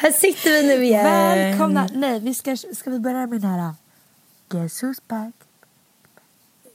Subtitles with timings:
[0.00, 1.04] Här sitter vi nu igen.
[1.04, 1.88] Välkomna!
[1.94, 3.74] Nej, vi ska, ska vi börja med den här...
[4.48, 5.34] Guess who's back?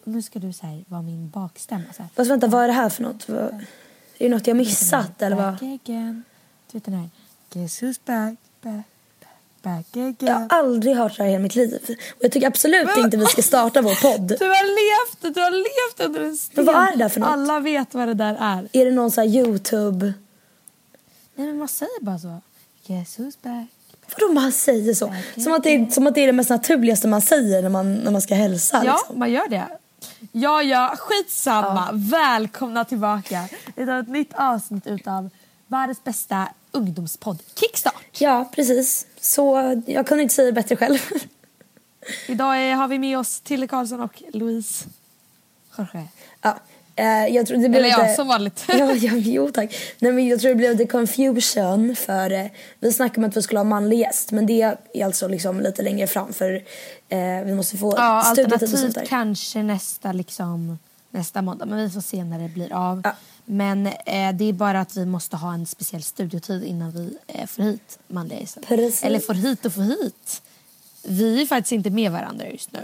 [0.04, 1.84] Nu ska du säga vara min bakstämma.
[1.96, 2.10] Så här.
[2.16, 3.30] Fast vänta, vad är det här för något?
[3.30, 3.60] Vad- Är
[4.18, 5.54] det något jag missat eller vad?
[5.54, 6.24] Back again.
[6.72, 7.10] Du vet den här...
[7.54, 8.36] Guess who's back,
[9.62, 10.16] back, again.
[10.20, 11.80] Jag har aldrig hört det här i hela mitt liv.
[12.10, 14.28] Och jag tycker absolut inte vi ska starta vår podd.
[14.40, 14.66] Du har
[15.26, 16.66] levt, du har levt under en sten.
[16.66, 17.30] Men vad är det där för något?
[17.30, 18.68] Alla vet vad det där är.
[18.72, 20.14] Är det någon sån här Youtube...
[21.36, 22.42] Nej men man säger bara så.
[22.88, 23.68] Guess who's back.
[24.20, 25.14] Vadå man säger så?
[25.44, 27.96] Som att, det är, som att det är det mest naturligaste man säger när man,
[27.96, 28.82] när man ska hälsa.
[28.86, 29.20] Ja, Liksom.
[29.20, 29.68] man gör det.
[30.32, 31.90] Ja, ja, skitsamma.
[31.94, 35.30] Välkomna tillbaka till ett nytt avsnitt utav
[35.68, 38.04] världens bästa ungdomspodd, Kickstart.
[38.20, 39.08] ja, precis.
[39.20, 39.56] Så
[39.88, 40.98] jag kunde inte säga det bättre själv.
[42.28, 44.86] Idag är, har vi med oss Tille Karlsson och Louise
[45.78, 46.08] Jorge.
[46.42, 46.58] ja,
[46.96, 48.16] eh, jag tror det blev Eller ja, lite...
[48.16, 48.66] som vanligt.
[48.68, 49.76] ja, ja, jo tack.
[50.00, 52.46] Nej, men jag tror det blev lite confusion för eh,
[52.80, 54.62] vi snackade om att vi skulle ha manlig gäst men det
[54.94, 56.54] är alltså liksom lite längre fram för
[57.10, 62.24] eh, vi måste få Ja, alternativt kanske nästa, liksom, nästa måndag, men vi får se
[62.24, 63.02] när det blir av.
[63.04, 63.16] Ja.
[63.46, 63.84] Men
[64.34, 68.40] det är bara att vi måste ha en speciell studiotid innan vi får hit manliga
[68.40, 68.62] gäster.
[68.62, 69.04] Precis.
[69.04, 70.42] Eller får hit och får hit.
[71.04, 72.80] Vi är faktiskt inte med varandra just nu.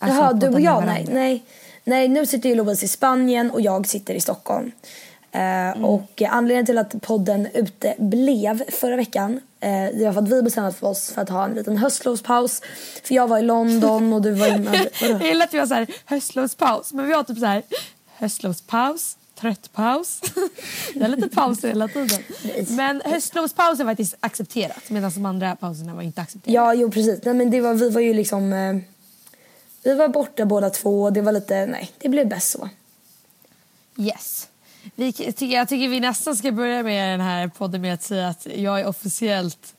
[0.00, 0.86] Alltså, Jaha, du och jag?
[0.86, 1.44] Nej, nej.
[1.90, 4.72] Nej, nu sitter ju Louise i Spanien och jag sitter i Stockholm.
[5.32, 5.84] Eh, Mm.
[5.84, 10.42] Och eh, anledningen till att podden uteblev förra veckan eh, det var för att vi
[10.42, 12.62] bestämde för oss för att ha en liten höstlovspaus.
[13.04, 14.88] För jag var i London och du var i Madrid.
[15.02, 15.12] Vadå?
[15.12, 17.62] Jag gillar att vi har så här höstlovspaus, men vi har typ så här
[18.06, 20.20] höstlovspaus, tröttpaus.
[20.94, 22.22] Det är lite pauser hela tiden.
[22.68, 26.56] Men höstlovspaus är faktiskt accepterat medan de andra pauserna var inte accepterade.
[26.56, 27.20] Ja, jo precis.
[27.24, 28.52] Nej, men det var, vi var ju liksom...
[29.82, 31.66] Vi var borta båda två och det var lite...
[31.66, 32.68] Nej, det blev bäst så.
[33.96, 34.48] Yes.
[34.94, 38.46] Vi, jag tycker vi nästan ska börja med den här podden med att säga att
[38.54, 39.74] jag är officiellt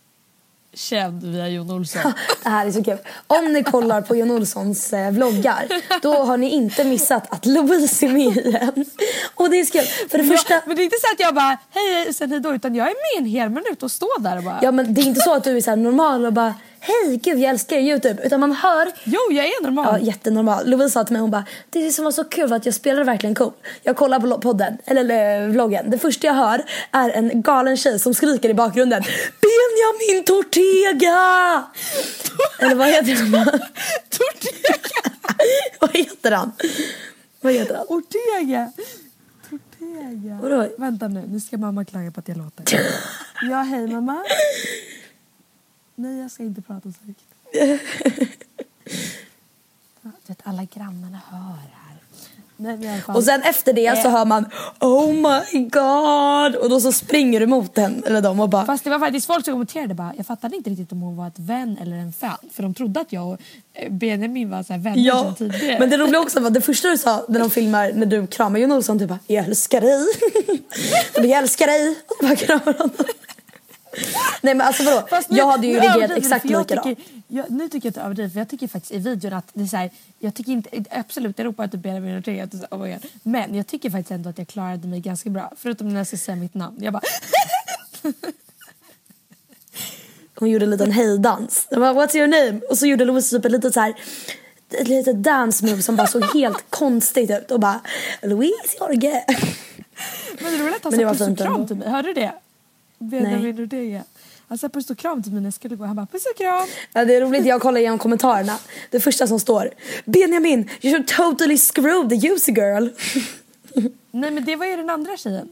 [0.73, 2.13] känd via Jon Olsson.
[2.43, 2.97] Det här är så kul.
[3.27, 5.67] Om ni kollar på Jon Olssons eh, vloggar
[6.01, 8.85] då har ni inte missat att Louise är med i en.
[9.35, 9.85] Och det är så kul.
[10.09, 10.53] För det första...
[10.53, 12.75] Ja, men det är inte så att jag bara hej hej sen hej då utan
[12.75, 15.05] jag är med en hel minut och står där och bara Ja men det är
[15.05, 18.23] inte så att du är så normal och bara hej gud jag älskar Youtube.
[18.23, 20.07] Utan man hör Jo jag är Ja, normal.
[20.07, 20.69] jättenormal.
[20.69, 23.03] Lovisa sa till mig, hon bara, det som var så kul var att jag spelade
[23.03, 23.53] verkligen cool.
[23.83, 25.89] Jag kollar på podden, eller eh, vloggen.
[25.91, 29.03] Det första jag hör är en galen tjej som skriker i bakgrunden.
[29.41, 31.63] Benjamin Tortega!
[32.59, 33.45] eller vad heter han?
[34.09, 35.15] Tortega!
[35.79, 36.51] vad heter han?
[37.41, 37.85] Vad heter han?
[37.89, 38.71] Ortega!
[39.49, 40.39] Tortega.
[40.41, 40.67] Vadå?
[40.77, 42.65] Vänta nu, nu ska mamma klaga på att jag låter.
[43.41, 44.23] ja hej mamma.
[46.01, 47.25] Nej jag ska inte prata så högt.
[50.03, 51.97] Du vet alla grannarna hör här.
[52.57, 53.01] Nej.
[53.07, 54.13] Och sen efter det så Eh.
[54.13, 54.45] hör man
[54.79, 56.55] Oh my god!
[56.55, 59.27] Och då så springer du mot den, eller dem och bara Fast det var faktiskt
[59.27, 62.13] folk som kommenterade bara, jag fattade inte riktigt om hon var ett vän eller en
[62.13, 62.37] fan.
[62.53, 63.37] För de trodde att jag och
[63.73, 65.79] eh, Benjamin var så här vänner Ja, sedan tidigare.
[65.79, 68.59] men det roliga också var det första du sa när de filmar när du kramar
[68.59, 70.05] Jon Olsson, du bara jag älskar dig.
[71.29, 71.89] jag älskar dig.
[72.07, 72.89] Och bara kramar honom.
[74.41, 76.99] Nej men alltså vadå, Fast nu- jag hade ju reagerat exakt likadant.
[77.27, 79.67] Nu tycker jag att du överdriver för jag tycker faktiskt i videon att det är
[79.67, 83.05] så här, jag tycker inte, absolut jag ropar inte Benjamin Ortega oh my God.
[83.23, 86.17] men jag tycker faktiskt ändå att jag klarade mig ganska bra förutom när jag ska
[86.17, 86.77] säga mitt namn.
[86.79, 87.01] Jag bara
[90.35, 91.67] Hon gjorde en liten hejdans.
[91.71, 92.61] Bara, what's your name?
[92.69, 93.93] Och så gjorde Louise typ ett litet så här
[94.73, 97.81] ett litet dance move som bara såg helt konstigt ut och bara
[98.21, 99.25] Louise Jorge.
[100.41, 101.89] Men det roliga är att han sa var puss och kram till mig.
[101.89, 102.33] Hörde du det?
[103.01, 104.03] Benjamin Ortega.
[104.47, 105.85] Han sa puss och kram till mig när jag skulle gå.
[105.85, 106.67] Han bara puss och kram.
[106.93, 108.57] Ja, det är roligt, jag kollar igenom kommentarerna.
[108.89, 109.69] Det första som står
[110.05, 112.87] Benjamin, you should totally screw the user girl.
[114.11, 115.49] Nej men det var ju den andra tjejen.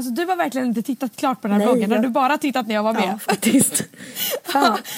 [0.00, 1.90] Alltså du har verkligen inte tittat klart på den här Nej, vloggen.
[1.90, 3.08] Jag- du bara tittat när jag var med?
[3.08, 3.76] Ja, faktiskt.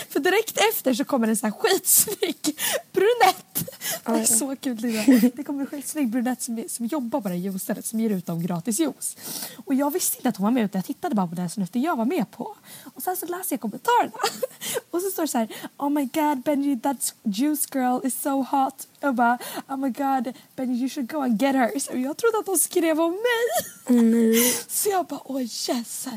[0.08, 2.58] För direkt efter så kommer en sån här skitsnygg
[2.92, 3.70] brunett.
[4.04, 5.30] Det är så kul Lina.
[5.34, 8.26] Det kommer en skitsnygg brunett som, som jobbar på det här juicestället som ger ut
[8.26, 9.16] dem gratis juice.
[9.64, 11.82] Och jag visste inte att hon var med utan jag tittade bara på den snutten
[11.82, 12.56] jag var med på.
[12.94, 14.12] Och sen så läser jag kommentarerna.
[14.90, 18.42] Och så står det så här Oh my god Benji that juice girl is so
[18.50, 18.86] hot.
[19.02, 19.38] Jag bara
[19.68, 21.78] oh my god Benny you should go and get her.
[21.78, 23.98] Så jag trodde att de skrev om mig.
[23.98, 24.34] Mm.
[24.68, 26.08] Så jag bara åh yes.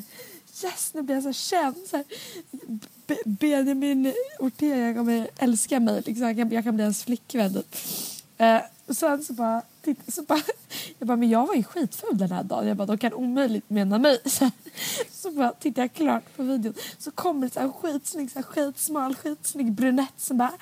[0.64, 1.76] Yes nu blir jag så känd.
[1.90, 2.06] Så här,
[3.08, 6.04] Be- Benjamin Ortega kommer älska mig.
[6.06, 6.28] Liksom.
[6.28, 7.54] Jag, kan, jag kan bli hans flickvän.
[7.54, 7.76] typ.
[8.88, 10.42] Och sen så bara, titt, så bara,
[11.00, 12.68] jag bara, men jag var ju skitful den här dagen.
[12.68, 14.20] Jag bara, de kan omöjligt mena mig.
[14.26, 14.52] Så,
[15.12, 16.74] så bara tittar jag klart på videon.
[16.98, 20.54] Så kommer det så här skitsnygg, så här skitsmal, skitsnygg brunett som bara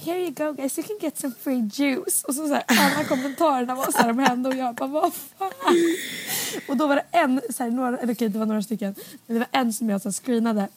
[0.00, 2.24] Here you go guys, you can get some free juice.
[2.24, 5.14] Och så, så här, alla kommentarerna var så här om henne och jag bara, vad
[5.14, 5.50] fan.
[6.68, 8.94] Och då var det en, så här, några, eller okej det var några stycken,
[9.26, 10.68] men det var en som jag så här, screenade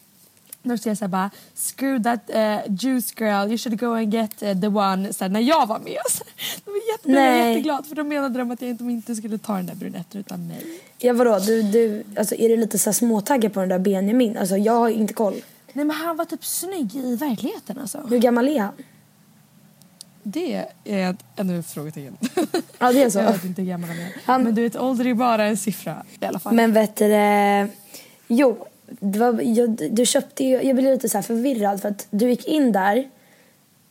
[0.64, 4.14] då skrev jag så här bara screw that uh, juice girl, you should go and
[4.14, 5.98] get uh, the one så här, när jag var med.
[6.10, 6.24] Så,
[6.66, 7.50] de var jätte, Nej.
[7.50, 10.20] jätteglad för de menade de att jag inte, de inte skulle ta den där brunetten
[10.22, 10.66] utan mig.
[10.98, 14.38] Ja vadå, du, du, alltså, är du lite så småtaggad på den där Benjamin?
[14.38, 15.42] Alltså jag har inte koll.
[15.74, 17.98] Nej men han var typ snygg i verkligheten alltså.
[18.10, 18.74] Hur gammal är han?
[20.24, 22.18] Det är ett ännu frågetecken.
[22.80, 23.20] Ja det är så.
[23.20, 24.12] jag vet inte hur gammal han är.
[24.26, 26.54] Han- Men du vet ålder är bara en siffra i alla fall.
[26.54, 27.68] Men vet du det,
[28.28, 28.68] Jo,
[29.00, 32.48] var, jag, du köpte ju, jag blev lite så här förvirrad för att du gick
[32.48, 33.10] in där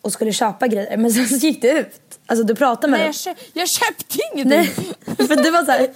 [0.00, 2.18] och skulle köpa grejer men sen så gick du ut.
[2.26, 4.74] Alltså du pratade med Nej, jag, köp, jag köpte ingenting.
[5.06, 5.88] Nej, för du var så här,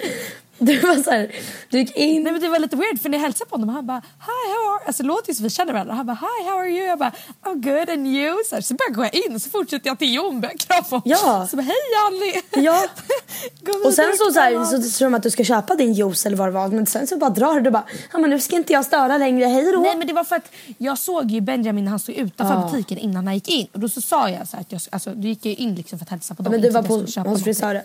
[0.59, 1.35] du var så här,
[1.71, 2.23] du gick in.
[2.23, 4.53] Nej men det var lite weird för när jag hälsade på honom han bara Hi
[4.53, 5.95] how are Alltså låter ju som vi känner varandra.
[5.95, 6.87] Han bara Hi how are you?
[6.87, 7.13] Jag bara
[7.45, 8.37] I'm good and you?
[8.49, 11.03] Så, här, så bara går jag in så fortsätter jag till Jon börjar krama.
[11.05, 11.47] Ja.
[11.51, 11.75] Så bara Hej
[12.07, 12.65] Annie!
[12.67, 12.87] Ja.
[13.85, 16.37] Och sen så, så, här, så tror de att du ska köpa din juice eller
[16.37, 18.57] vad det var men sen så bara drar du du bara ja men nu ska
[18.57, 19.81] inte jag störa längre, hej då.
[19.81, 22.71] Nej men det var för att jag såg ju Benjamin när han stod utanför Ja.
[22.73, 23.67] butiken innan han gick in.
[23.73, 25.99] Och då så sa jag så här att jag, alltså, då gick jag in liksom
[25.99, 26.53] för att hälsa på dem.
[26.53, 27.83] men du var på, hos frisören.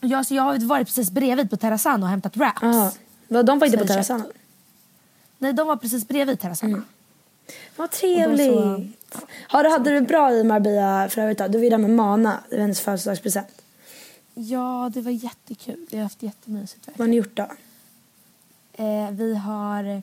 [0.00, 2.58] Ja, alltså, jag har varit precis bredvid på terrassan och hämtat wraps.
[2.62, 2.92] Ja.
[3.28, 4.22] Vad, De var inte Så på terrassen?
[5.38, 6.68] Nej de var precis bredvid terrassan.
[6.70, 6.84] Mm.
[7.76, 8.50] Vad trevligt.
[8.50, 8.84] Och då
[9.48, 11.48] Har du, hade du det bra i Marbella för övrigt då?
[11.48, 13.62] Du var ju där med Mana, det var hennes födelsedagspresent.
[14.34, 15.86] Ja det var jättekul.
[15.90, 16.88] Vi har haft jättemysigt.
[16.88, 17.48] Vad har ni gjort då?
[18.72, 20.02] Eh, vi har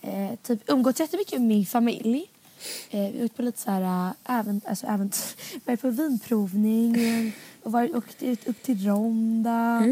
[0.00, 2.30] eh, typ umgåtts jättemycket med min familj.
[2.90, 7.32] Eh, åkt på lite så här äh, ävent, alltså ävent, varit på vinprovning eh,
[7.62, 9.82] och varit, åkt ut upp till Ronda.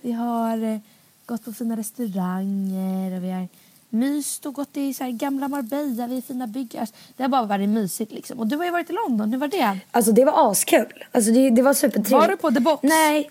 [0.00, 0.78] Vi har eh,
[1.26, 3.48] gått på fina restauranger och vi har
[3.92, 6.80] myst och gått i så gamla Marbella, vi är fina byggare.
[6.80, 8.38] Alltså, Det har bara varit mysigt liksom.
[8.38, 9.78] Och du har ju varit i London, hur var det?
[9.90, 11.04] Alltså det var askul.
[11.12, 12.12] Alltså det, det var supertrevligt.
[12.12, 12.82] Var du på The Box?
[12.82, 13.30] Nej.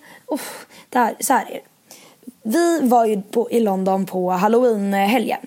[0.89, 1.61] Det här, så här är det.
[2.43, 5.39] Vi var ju på, i London på halloween-helgen.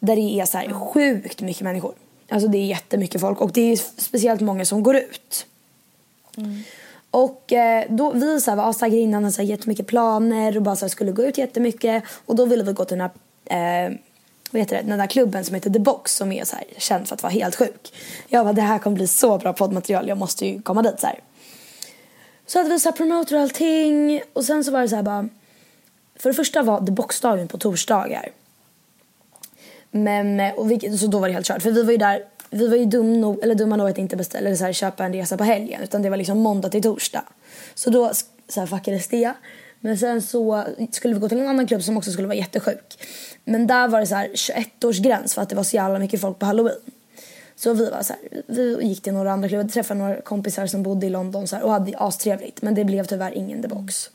[0.00, 1.94] Där det är så här sjukt mycket människor.
[2.32, 5.46] Alltså det är jättemycket folk och det är speciellt många som går ut.
[7.10, 10.62] Och eh, då, vi så här, var astaggade innan, hade så här, jättemycket planer och
[10.62, 12.04] bara så här, skulle gå ut jättemycket.
[12.26, 13.10] Och då ville vi gå till den
[13.50, 13.96] här, eh,
[14.50, 17.08] vad heter det, den där klubben som heter The Box som är så här, känd
[17.08, 17.94] för att vara helt sjuk.
[18.28, 21.06] Jag bara, det här kommer bli så bra poddmaterial, jag måste ju komma dit så
[21.06, 21.20] här.
[22.46, 25.02] Så hade vi så här promoter och allting och sen så var det så här
[25.02, 25.28] bara,
[26.16, 28.28] för det första var The Box-dagen på torsdagar.
[29.94, 31.62] Men, eh, och vi, så då var det helt kört.
[31.62, 34.16] För vi var ju där, vi var ju dum nog, eller dumma nog att inte
[34.16, 35.82] beställa eller så här, köpa en resa på helgen.
[35.82, 37.24] Utan det var liksom måndag till torsdag.
[37.74, 38.12] Så då
[38.48, 39.32] så här, fuckades det.
[39.80, 42.98] Men sen så skulle vi gå till en annan klubb som också skulle vara jättesjuk.
[43.44, 46.38] Men där var det så här 21-årsgräns för att det var så jävla mycket folk
[46.38, 46.76] på halloween.
[47.56, 50.82] Så vi var så här, vi gick till några andra klubbar, träffade några kompisar som
[50.82, 52.62] bodde i London så här, och hade astrevligt.
[52.62, 54.10] Men det blev tyvärr ingen The Box.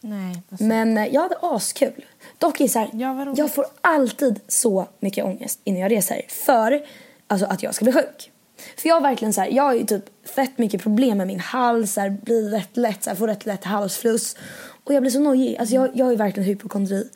[0.00, 0.42] Nej.
[0.48, 2.04] Men eh, jag hade askul.
[2.38, 6.22] Dock är så här, Ja, jag får alltid så mycket ångest innan jag reser.
[6.28, 6.86] För
[7.26, 8.30] alltså, att jag ska bli sjuk.
[8.76, 11.40] För jag har verkligen så här, jag har ju typ fett mycket problem med min
[11.40, 14.36] hals, så här, blir rätt lätt, så här, får rätt lätt halsfluss.
[14.84, 15.56] Och jag blir så nojig.
[15.56, 17.08] Alltså jag, jag har ju verkligen hypokondri.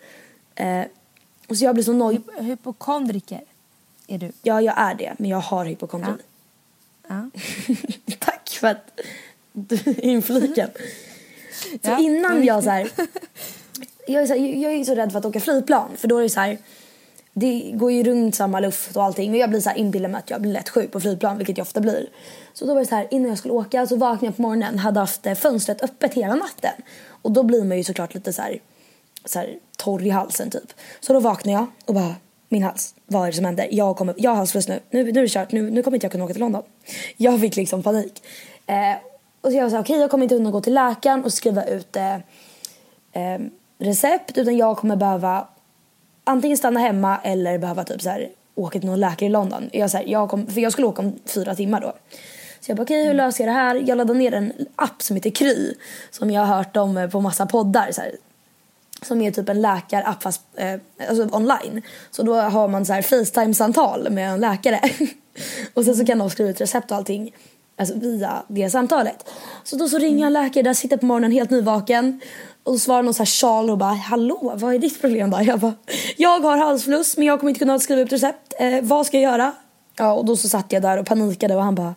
[0.55, 0.83] Eh,
[1.49, 2.21] och så jag blir så nojig.
[2.21, 3.41] Hyp- Hypokondriker
[4.07, 4.33] är du.
[4.43, 6.13] Ja, jag är det, men jag har hypokondri.
[7.09, 7.31] Ja.
[8.19, 9.01] Tack för att
[9.53, 10.71] du infliken.
[11.63, 12.91] Så Ja, innan jag så här,
[14.07, 16.23] jag är så, här, jag är så rädd för att åka flygplan för då är
[16.23, 16.59] det så här
[17.35, 20.19] det går ju runt samma luft och allting och jag blir så här inbillar mig
[20.19, 22.09] att jag blir lätt sjuk på flygplan vilket jag ofta blir.
[22.53, 24.79] Så då var det så här innan jag skulle åka så vaknade jag på morgonen
[24.79, 26.73] hade haft eh, fönstret öppet hela natten
[27.07, 28.61] och då blir man ju såklart lite så här,
[29.25, 30.73] så här torr i halsen typ.
[31.01, 32.15] Så då vaknade jag och bara
[32.49, 33.69] min hals, vad är det som händer?
[33.71, 34.81] Jag, kommer, jag har halsfluss nu.
[34.91, 36.63] nu, nu är det kört, nu, nu kommer inte jag kunna åka till London.
[37.17, 38.23] Jag fick liksom panik.
[38.67, 38.97] Eh,
[39.43, 41.65] och så jag sa okej okay, jag kommer inte kunna gå till läkaren och skriva
[41.65, 42.15] ut eh,
[43.13, 43.41] eh,
[43.79, 45.49] recept utan jag kommer behöva
[46.25, 49.71] antingen stanna hemma eller behöva typ så här, åka till någon läkare i London.
[49.73, 51.93] Jag, så här, jag kom, för jag skulle åka om fyra timmar då.
[52.61, 53.83] Så jag bara okej okay, hur löser jag det här?
[53.87, 55.75] Jag laddade ner en app som heter Kry
[56.11, 57.93] som jag har hört om eh, på massa poddar.
[57.93, 58.13] Så här,
[59.03, 61.83] som är typ en läkarapp fast eh, alltså online.
[62.11, 64.81] Så då har man så här Facetime-samtal med en läkare.
[65.75, 67.33] och sen så kan de skriva ut recept och allting
[67.77, 69.31] Alltså via det samtalet.
[69.65, 72.21] Så då så ringer en läkare där, sitter på morgonen helt nyvaken.
[72.65, 75.43] Och så svarar någon så här Charles och bara hallå vad är ditt problem då?
[75.43, 75.75] Jag bara
[76.17, 78.55] jag har halsfluss men jag kommer inte kunna skriva ut recept.
[78.59, 79.53] Eh, vad ska jag göra?
[79.99, 81.95] Ja och då så satt jag där och panikade och han bara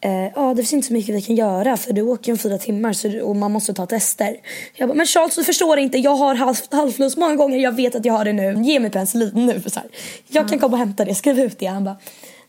[0.00, 2.58] eh, ja det finns inte så mycket vi kan göra för du åker om fyra
[2.58, 4.36] timmar så, och man måste ta tester.
[4.74, 6.34] Jag bara men Charles du förstår inte jag har
[6.76, 8.62] halsfluss många gånger jag vet att jag har det nu.
[8.62, 9.88] Ge mig penicillin nu så här.
[10.28, 11.66] Jag kan komma och hämta det, skriv ut det.
[11.66, 11.96] Han bara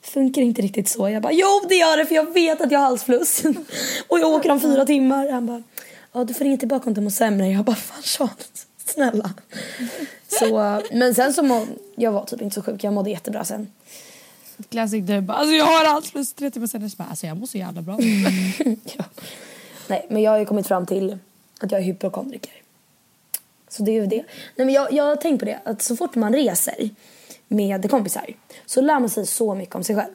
[0.01, 1.10] funkar inte riktigt så.
[1.10, 3.44] Jag bara jo det gör det för jag vet att jag har halsfluss.
[4.08, 5.29] och jag åker om fyra timmar.
[5.29, 5.63] Han bara
[6.13, 7.48] ja du får ringa tillbaka om du mår sämre.
[7.48, 9.34] Jag bara fan Charles snälla.
[10.27, 11.65] Så, men sen så må,
[11.96, 13.68] jag var typ inte så sjuk, jag mådde jättebra sen.
[14.70, 17.48] Classic du bara alltså jag har halsfluss tre timmar senare så bara alltså jag mår
[17.48, 18.00] så jävla bra.
[18.98, 19.03] ja.
[19.88, 21.18] Nej men jag har ju kommit fram till
[21.60, 22.53] att jag är hypokondriker.
[23.70, 24.24] Så det är ju det.
[24.56, 26.89] Nej men jag, jag har tänkt på det att så fort man reser
[27.50, 28.25] med kompisar
[28.65, 30.13] så lär man sig så mycket om sig själv.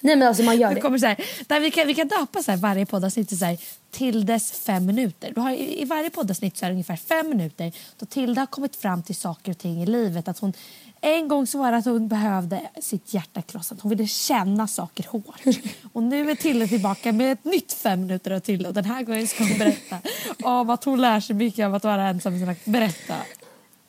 [0.00, 2.42] Nej men alltså man gör Det kommer så här, där vi, kan, vi kan döpa
[2.42, 3.58] så här varje poddavsnitt till så här,
[3.90, 5.32] Tildes fem minuter.
[5.34, 8.76] Du har, i, varje poddavsnitt så är det ungefär fem minuter då Tilda har kommit
[8.76, 10.28] fram till saker och ting i livet.
[10.28, 10.52] Att hon,
[11.00, 13.80] en gång så var det att hon behövde sitt hjärta krossat.
[13.80, 15.40] Hon ville känna saker hårt.
[15.92, 18.68] Och nu är Tilde tillbaka med ett nytt fem minuter av Tilde.
[18.68, 19.98] Och den här gången ska hon berätta
[20.42, 22.38] om att hon lär sig mycket av att vara ensam.
[22.38, 23.16] sina- Berätta.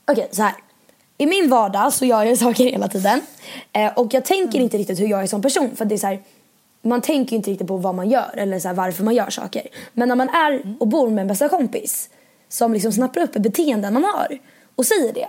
[0.05, 0.53] Okej, så här.
[1.17, 3.21] I min vardag så gör jag saker hela tiden.
[3.71, 5.75] Eh, och jag tänker inte riktigt hur jag är som person.
[5.75, 6.21] För det är så här,
[6.81, 9.67] man tänker inte riktigt på vad man gör eller så här, varför man gör saker.
[9.93, 12.09] Men när man är och bor med en bästa kompis
[12.49, 14.39] som liksom snappar upp beteenden man har
[14.75, 15.27] och säger det.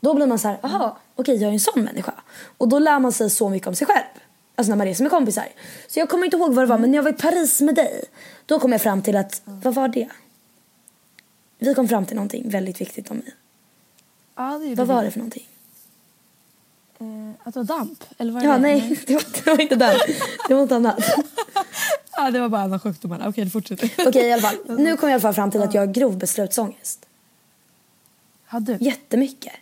[0.00, 2.14] Då blir man så här, aha, okej jag är en sån människa.
[2.58, 4.04] Och då lär man sig så mycket om sig själv.
[4.54, 5.46] Alltså när man reser med kompisar.
[5.88, 7.74] Så jag kommer inte ihåg vad det var men när jag var i Paris med
[7.74, 8.04] dig.
[8.46, 10.08] Då kom jag fram till att, vad var det?
[11.58, 13.34] Vi kom fram till någonting väldigt viktigt om mig.
[14.38, 15.48] Ja, det Vad var det för någonting?
[16.98, 18.04] Eh, att det var damp?
[18.18, 18.58] Eller var det Ja, det?
[18.58, 19.98] nej, det var, det var inte den.
[20.48, 20.98] Det var något annat.
[22.20, 23.28] Ja, det var bara en av sjukdomarna.
[23.28, 23.90] Okej, det fortsätter.
[24.06, 24.56] Okej, i alla fall.
[24.78, 27.06] Nu kom jag i alla fall fram till att jag har grov beslutsångest.
[28.46, 28.76] Har du?
[28.80, 29.52] Jättemycket.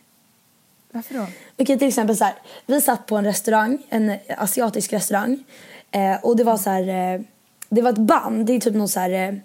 [0.90, 1.26] Varför då?
[1.58, 2.34] Okej, till exempel så här.
[2.66, 5.44] Vi satt på en restaurang, en asiatisk restaurang.
[5.90, 7.20] Eh, och det var så här, eh,
[7.68, 9.40] det var ett band, det är typ någon så här,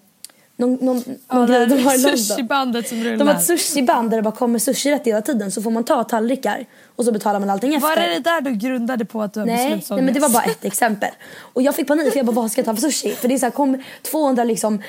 [0.62, 3.18] någon, någon, någon grej de har i sushibandet som rullar.
[3.18, 5.52] De har ett sushiband där det bara kommer sushi rätt hela tiden.
[5.52, 6.66] Så får man ta tallrikar
[6.96, 7.90] och så betalar man allting efter.
[7.90, 10.30] Var det det där du grundade på att du har Nej, nej men det var
[10.30, 11.10] bara ett exempel.
[11.40, 13.12] Och jag fick panik för jag bara vad ska jag ta för sushi?
[13.12, 14.82] För det är så här, kom 200 liksom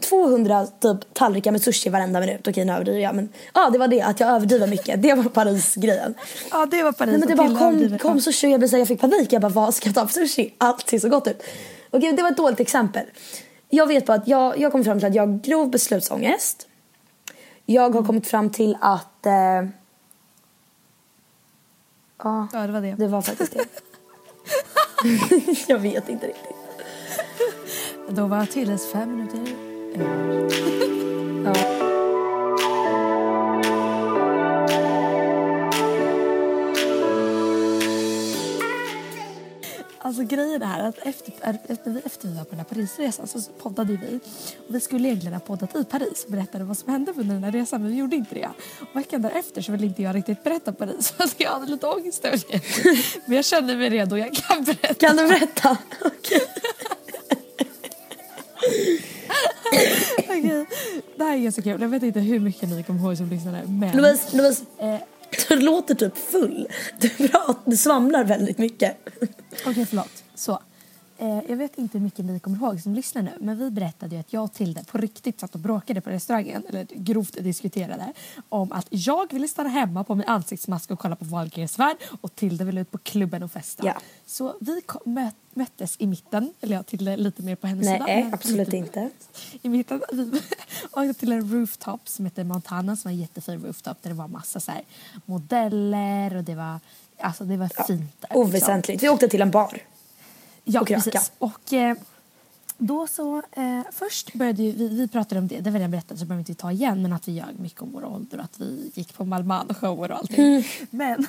[0.00, 2.48] 200 typ tallrikar med sushi varenda minut.
[2.48, 5.02] Okej nu överdriver jag men ja det var det att jag överdriver mycket.
[5.02, 6.14] Det var Paris-grejen.
[6.50, 7.10] Ja, det var Paris.
[7.10, 9.32] Nej, men det bara kom, kom sushi och jag, blev så här, jag fick panik.
[9.32, 10.54] Jag bara vad ska jag ta för sushi?
[10.58, 11.42] Allt ser så gott ut.
[11.90, 13.02] Okej det var ett dåligt exempel.
[13.74, 16.68] Jag vet bara att jag, jag kom fram till att jag har grov beslutsångest.
[17.66, 19.32] Jag har kommit fram till att eh,
[22.24, 22.94] Ja, Ja, det var det.
[22.98, 23.64] det var faktiskt det.
[25.72, 26.56] jag vet inte riktigt.
[28.08, 29.38] Då var Tilles fem minuter
[29.94, 30.50] över.
[31.44, 31.71] Ja.
[40.22, 41.32] Alltså grejen är att efter,
[41.68, 44.20] efter, vi- efter vi var på den här Parisresan så poddade vi.
[44.68, 47.44] Och vi skulle egentligen ha poddat i Paris och berättade vad som hände under den
[47.44, 48.48] här resan men vi gjorde inte det.
[48.80, 51.86] Och veckan därefter så ville inte jag riktigt berätta Paris för att jag hade lite
[51.86, 52.60] ångest över det.
[53.26, 54.94] Men jag känner mig redo, jag kan berätta.
[54.94, 55.76] Kan du berätta?
[56.04, 56.40] Okej.
[60.18, 60.66] Okej.
[61.16, 61.80] Det här är så kul.
[61.80, 63.96] Jag vet inte hur mycket ni kommer ihåg som lyssnare men...
[63.96, 64.96] Louise, Louise, Eh,
[65.48, 66.68] du låter typ full.
[67.00, 68.96] Du, pratar, du svamlar väldigt mycket.
[69.66, 70.24] Okej, förlåt.
[70.34, 70.58] Så.
[71.18, 74.14] Eh, jag vet inte hur mycket ni kommer ihåg som lyssnar nu men vi berättade
[74.14, 78.12] ju att jag och Tilde på riktigt satt och bråkade på restaurangen eller grovt diskuterade
[78.48, 82.34] om att jag ville stanna hemma på min ansiktsmask och kolla på Wahlgrens värld och
[82.34, 83.86] Tilde ville ut på klubben och festa.
[83.86, 83.94] Ja.
[84.26, 87.94] Så vi kom, mö, möttes i mitten, eller jag Tilde lite mer på hennes Nej,
[87.94, 88.06] sida.
[88.06, 89.10] men absolut inte.
[89.62, 90.00] I mitten.
[90.12, 90.30] Vi
[90.92, 94.28] åkte till en rooftop som heter Montana som var en jättefin rooftop där det var
[94.28, 94.72] massa så
[95.26, 96.80] modeller och det var,
[97.22, 98.28] alltså det var fint där.
[98.28, 98.42] liksom.
[98.42, 99.02] Oväsentligt.
[99.02, 99.78] Vi åkte till en bar.
[100.64, 101.02] Ja, och kröka.
[101.02, 101.32] precis.
[101.38, 101.96] Och eh,
[102.78, 106.18] då så, eh, först började ju, vi, vi pratade om det, det var redan berättat
[106.18, 108.44] så behöver vi inte ta igen, men att vi ljög mycket om vår ålder och
[108.44, 110.44] att vi gick på Malman-shower och allting.
[110.44, 110.62] Mm.
[110.90, 111.26] Men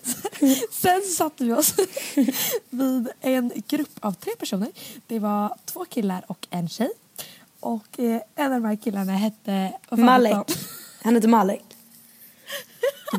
[0.72, 1.74] sen satte vi oss
[2.70, 4.68] vid en grupp av tre personer.
[5.06, 6.90] Det var två killar och en tjej.
[7.60, 9.50] Och eh, en av de här killarna hette...
[9.50, 9.96] hette?
[9.96, 10.58] Malek.
[11.02, 11.73] Han heter Malek.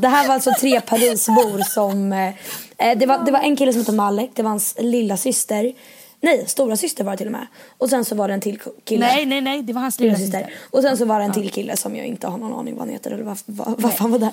[0.02, 2.14] Det här var alltså tre Parisbor som...
[2.14, 5.74] Eh, det, var, det var en kille som hette Malek, det var hans lilla syster.
[6.22, 7.48] Nej, stora syster var det till och med.
[7.78, 9.06] Och sen så var det en till kille.
[9.06, 10.54] Nej, nej, nej, det var hans lilla syster.
[10.72, 12.82] Och sen så var det en till kille som jag inte har någon aning vad
[12.82, 14.32] han heter eller vad, vad, vad fan var det?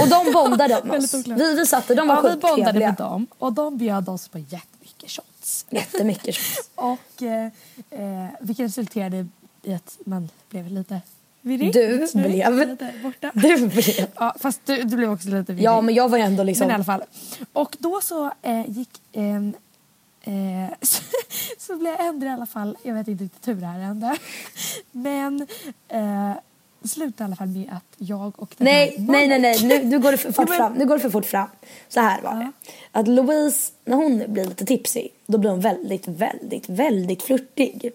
[0.00, 1.14] Och de bondade med oss.
[1.26, 2.56] Vi, vi satt och de var ja, vi skittrevliga.
[2.56, 5.66] bondade med dem och de bjöd oss på jättemycket shots.
[5.70, 6.70] Jättemycket shots.
[6.74, 7.44] Och eh,
[7.90, 9.26] eh, vilket resulterade
[9.62, 11.00] i att man blev lite
[11.44, 11.72] virrig.
[11.72, 12.78] Du blev-.
[13.32, 14.06] Du blev...
[14.14, 15.64] Ja, fast du, du blev också lite virrig.
[15.64, 16.66] Ja, men jag var ändå liksom...
[16.66, 17.02] Men i alla fall.
[17.52, 18.90] Och då så eh, gick...
[19.12, 19.52] ehm,
[20.22, 21.02] eh, så,
[21.58, 22.76] så blev jag ändå i alla fall...
[22.82, 24.16] Jag vet inte riktigt hur det här hände.
[24.92, 25.46] Men
[25.88, 26.32] eh,
[26.84, 29.64] slutade i alla fall med att jag och den Nej, här nej, nej, nej.
[29.64, 30.72] Nu, nu, går det för fort fram.
[30.72, 31.48] nu går det för fort fram.
[31.88, 32.52] Så här var det.
[32.92, 37.92] Att Louise, när hon blir lite tipsy, då blir hon väldigt, väldigt, väldigt flörtig.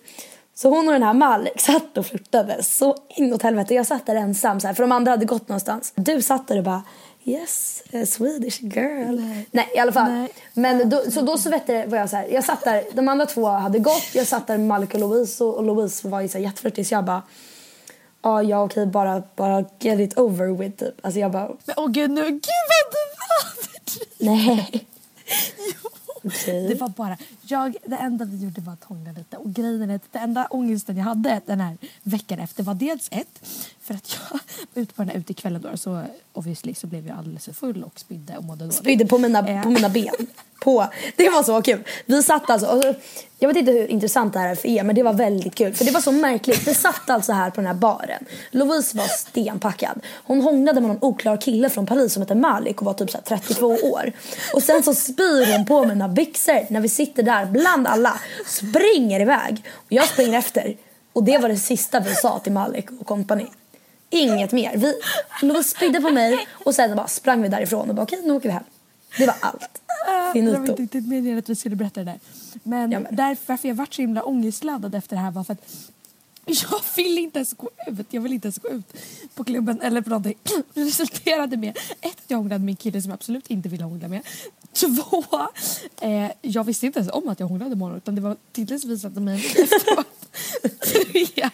[0.62, 3.74] Så hon och den här Malik satt och flörtade så inåt helvete.
[3.74, 5.94] Jag satt där ensam så här, för de andra hade gått någonstans.
[5.96, 6.84] Du satt där och bara
[7.24, 9.22] Yes, Swedish girl.
[9.52, 10.12] Nej, i alla fall.
[10.12, 10.30] Nej.
[10.54, 13.08] Men då, så då så vet jag, var jag så här, jag satt där, de
[13.08, 16.22] andra två hade gått, jag satt där med Malik och Louise och, och Louise var
[16.22, 17.22] ju så här jätteflörtig så jag bara
[18.22, 21.06] Ja, ja okej, bara, bara get it over with typ.
[21.06, 23.46] Alltså jag bara, Men åh gud, nu, gud vad du var
[24.36, 24.86] nej.
[25.84, 25.90] Jo.
[26.24, 26.68] Okay.
[26.68, 29.38] Det var bara, jag, det enda vi gjorde var att hångla lite.
[29.38, 33.08] Och grejen är att det enda ångesten jag hade den här veckan efter var dels
[33.12, 33.46] ett,
[33.90, 34.40] för att jag
[34.74, 36.04] var ute på den här utekvällen då så
[36.34, 38.76] obviously så blev jag alldeles för full och spydde och mådde dåligt.
[38.78, 39.64] Spydde på mina, Eh.
[39.64, 40.28] på mina ben.
[40.64, 40.88] På.
[41.16, 41.84] Det var så kul.
[42.06, 42.96] Vi satt alltså, och
[43.40, 45.74] jag vet inte hur intressant det här är för er men det var väldigt kul.
[45.74, 46.68] För det var så märkligt.
[46.68, 48.26] Vi satt alltså här på den här baren.
[48.52, 50.02] Louise var stenpackad.
[50.24, 53.18] Hon hånglade med någon oklar kille från Paris som heter Malik och var typ så
[53.18, 54.12] här 32 år.
[54.54, 58.20] Och sen så spyr hon på mina byxor när vi sitter där bland alla.
[58.46, 59.64] Springer iväg.
[59.74, 60.78] Och jag springer efter.
[61.14, 63.48] Och det var det sista vi sa till Malik och kompani.
[64.10, 64.78] Inget mer.
[64.78, 68.50] Vi, spydde på mig och sen bara sprang vi därifrån och bara okej nu åker
[68.50, 68.64] vi hem.
[69.18, 69.82] Det var allt.
[70.08, 70.62] Det var Finito.
[70.62, 72.20] inte riktigt meningen att vi skulle berätta det där.
[72.64, 73.16] Men, Ja, men.
[73.16, 75.66] därför varför jag vart så himla ångestladdad efter det här var för att
[76.46, 78.08] jag vill inte ens gå ut.
[78.10, 78.86] Jag vill inte ens gå ut
[79.36, 80.38] på klubben eller på någonting.
[80.74, 84.08] Det resulterade med ett, jag hånglade med en kille som jag absolut inte ville hångla
[84.08, 84.22] med.
[84.74, 85.24] Två,
[86.02, 88.38] eh, jag visste inte ens om att jag hånglade med honom utan det var
[88.80, 90.08] så visade mig efteråt.
[90.82, 91.50] Tre,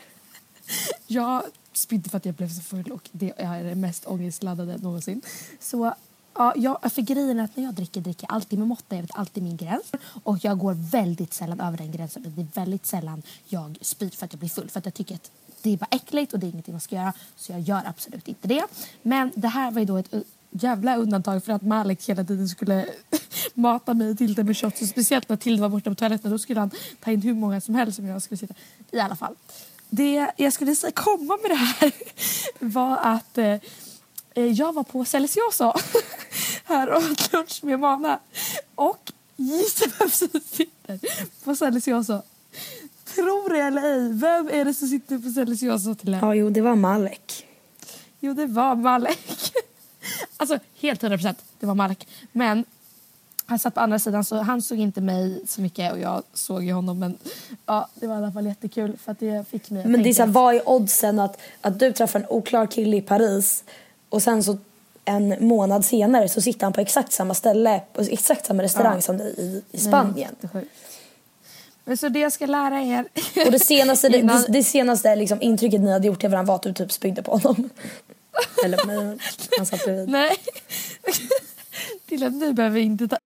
[1.07, 1.43] jag
[1.75, 5.21] Typ spydde för att jag blev så full och det är det mest ångestladdade någonsin.
[5.59, 5.93] Så
[6.33, 8.95] ja, jag, för grejen är att när jag dricker dricker jag alltid med måtta.
[8.95, 9.91] Jag vet alltid min gräns.
[10.23, 12.33] Och jag går väldigt sällan över den gränsen.
[12.35, 14.69] Det är väldigt sällan jag spyr för att jag blir full.
[14.69, 16.95] För att jag tycker att det är bara äckligt och det är ingenting man ska
[16.95, 17.13] göra.
[17.37, 18.63] Så jag gör absolut inte det.
[19.01, 22.49] Men det här var ju då ett eh, jävla undantag för att Malik hela tiden
[22.49, 22.85] skulle
[23.53, 24.81] mata mig till det med shots.
[24.81, 26.31] Och speciellt när Tilde var borta på toaletten.
[26.31, 26.71] Då skulle han
[27.03, 28.53] ta in hur många som helst som jag skulle sitta.
[28.91, 29.35] I alla fall.
[29.89, 31.91] Det jag skulle säga komma med det här
[32.59, 33.57] var att eh,
[34.33, 35.73] eh, jag var på Celicioso
[36.65, 38.19] här och åt lunch med Mana.
[38.75, 40.99] Och gissa som sitter
[41.45, 42.21] på Celicioso?
[43.15, 46.61] Tror det eller ej, vem är det som sitter på Celicioso till Ja, jo, det
[46.61, 47.47] var Malek.
[48.19, 49.53] Jo, det var Malek.
[50.37, 51.43] Alltså, helt 100 procent.
[51.59, 52.07] Det var Malek.
[52.31, 52.65] Men
[53.45, 56.63] han satt på andra sidan så han såg inte mig så mycket och jag såg
[56.63, 56.99] ju honom.
[56.99, 57.17] Men
[57.65, 60.13] ja, det var i alla fall jättekul för att det fick mig Men det är
[60.13, 63.63] så här, vad är oddsen att, att du träffar en oklar kille i Paris
[64.09, 64.57] och sen så
[65.05, 69.01] en månad senare så sitter han på exakt samma ställe, på exakt samma restaurang Ja.
[69.01, 70.17] som dig i, i Nej, Spanien.
[70.41, 70.71] jättesjukt.
[71.87, 73.05] Men så det jag ska lära er.
[73.45, 76.55] Och det senaste, Innan- det, det senaste liksom, intrycket ni hade gjort till varandra var
[76.55, 77.69] att du typ spydde på honom.
[78.65, 79.17] Eller på mig,
[79.57, 80.09] han satt bredvid.
[80.09, 80.35] Nej.
[82.07, 83.17] Till att nu behöver vi inte ta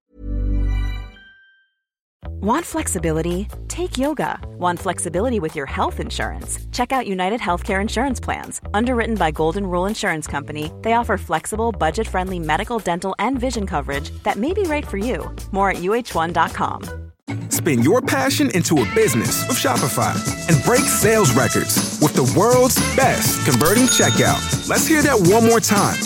[2.41, 3.49] Want flexibility?
[3.67, 4.39] Take yoga.
[4.58, 6.58] Want flexibility with your health insurance?
[6.71, 8.62] Check out United Healthcare Insurance Plans.
[8.73, 13.67] Underwritten by Golden Rule Insurance Company, they offer flexible, budget friendly medical, dental, and vision
[13.67, 15.30] coverage that may be right for you.
[15.52, 17.10] More at uh1.com.
[17.49, 20.15] Spin your passion into a business with Shopify
[20.47, 24.69] and break sales records with the world's best converting checkout.
[24.69, 25.99] Let's hear that one more time.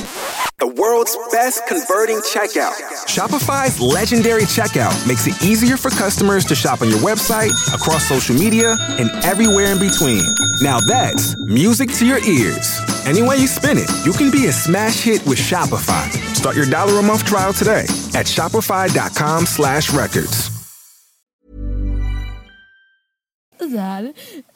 [0.83, 2.73] World's best converting checkout.
[3.07, 8.35] Shopify's legendary checkout makes it easier for customers to shop on your website, across social
[8.35, 10.21] media, and everywhere in between.
[10.61, 12.81] Now that's music to your ears.
[13.05, 16.11] Any way you spin it, you can be a smash hit with Shopify.
[16.35, 17.85] Start your dollar a month trial today
[18.19, 20.49] at shopify.com slash records.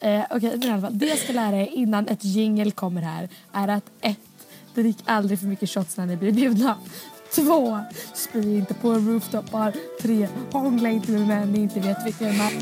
[0.00, 0.98] Eh, fall.
[0.98, 4.27] Det jag ska lära er innan ett jingle kommer här är att ett,
[4.82, 6.76] drick aldrig för mycket shots när ni blir bjudna.
[7.34, 7.78] Två,
[8.14, 9.74] spy inte på rooftopar.
[10.02, 12.52] Tre, hångla inte med män ni inte vet vilka de är.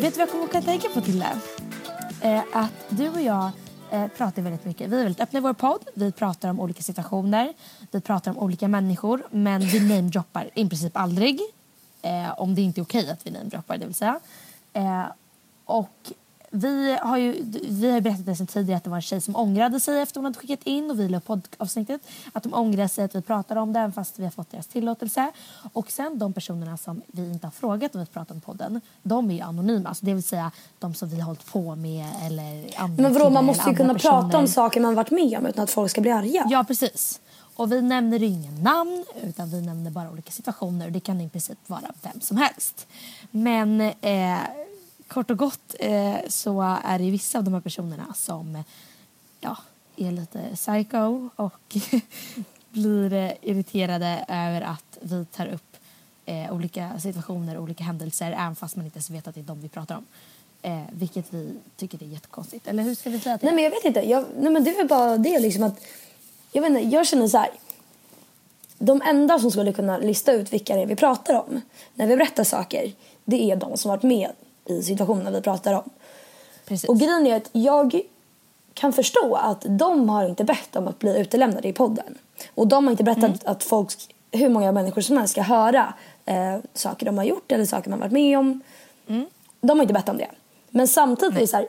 [0.00, 1.26] Vet du vad jag kommer att tänka på Tilde?
[2.20, 3.50] Eh, att du och jag
[3.90, 4.90] eh, pratar väldigt mycket.
[4.90, 5.80] Vi är väldigt öppna i vår podd.
[5.94, 7.52] Vi pratar om olika situationer.
[7.90, 9.22] Vi pratar om olika människor.
[9.30, 11.40] Men vi namedroppar i princip aldrig.
[12.02, 14.20] Eh, om det inte är okej att vi namedroppar, det vill säga.
[14.72, 15.04] Eh,
[15.64, 16.12] och
[16.50, 19.36] vi har ju vi har berättat det sen tidigare att det var en tjej som
[19.36, 22.00] ångrade sig efter hon hade skickat in och vi la poddavsnittet.
[22.32, 24.66] Att de ångrar sig att vi pratar om det även fast vi har fått deras
[24.66, 25.30] tillåtelse.
[25.72, 29.30] Och sen de personerna som vi inte har frågat om vi pratar om podden, de
[29.30, 29.88] är ju anonyma.
[29.88, 33.30] Alltså det vill säga de som vi har hållit på med eller andra Men vadå,
[33.30, 34.22] man måste ju kunna personer.
[34.22, 36.46] prata om saker man varit med om utan att folk ska bli arga.
[36.50, 37.20] Ja, precis.
[37.58, 40.90] Och vi nämner ingen namn utan vi nämner bara olika situationer.
[40.90, 42.86] Det kan i princip vara vem som helst.
[43.30, 44.38] Men eh,
[45.08, 48.64] kort och gott eh, så är det vissa av de här personerna som
[49.40, 49.56] ja,
[49.96, 51.76] är lite psycho och
[52.70, 55.76] blir eh, irriterade över att vi tar upp
[56.26, 59.44] eh, olika situationer och olika händelser även fast man inte ens vet att det är
[59.44, 60.04] de vi pratar om.
[60.62, 62.68] Eh, vilket vi tycker är jättekonstigt.
[62.68, 64.00] Eller hur ska vi säga till Nej men jag vet inte.
[64.00, 65.80] Jag, nej men det är väl bara det liksom att...
[66.52, 67.50] Jag vet inte, jag känner så här.
[68.78, 71.60] De enda som skulle kunna lista ut vilka det är vi pratar om
[71.94, 72.92] när vi berättar saker,
[73.24, 74.30] det är de som varit med
[74.64, 75.90] i situationen vi pratar om.
[76.64, 76.88] Precis.
[76.88, 78.00] Och grejen är att jag
[78.74, 82.18] kan förstå att de har inte bett om att bli utelämnade i podden.
[82.54, 83.38] Och de har inte berättat Mm.
[83.44, 87.64] att folk, hur många människor som helst ska höra eh, saker de har gjort eller
[87.64, 88.60] saker man varit med om.
[89.08, 89.26] Mm.
[89.60, 90.30] De har inte bett om det.
[90.70, 91.68] Men samtidigt är det så här,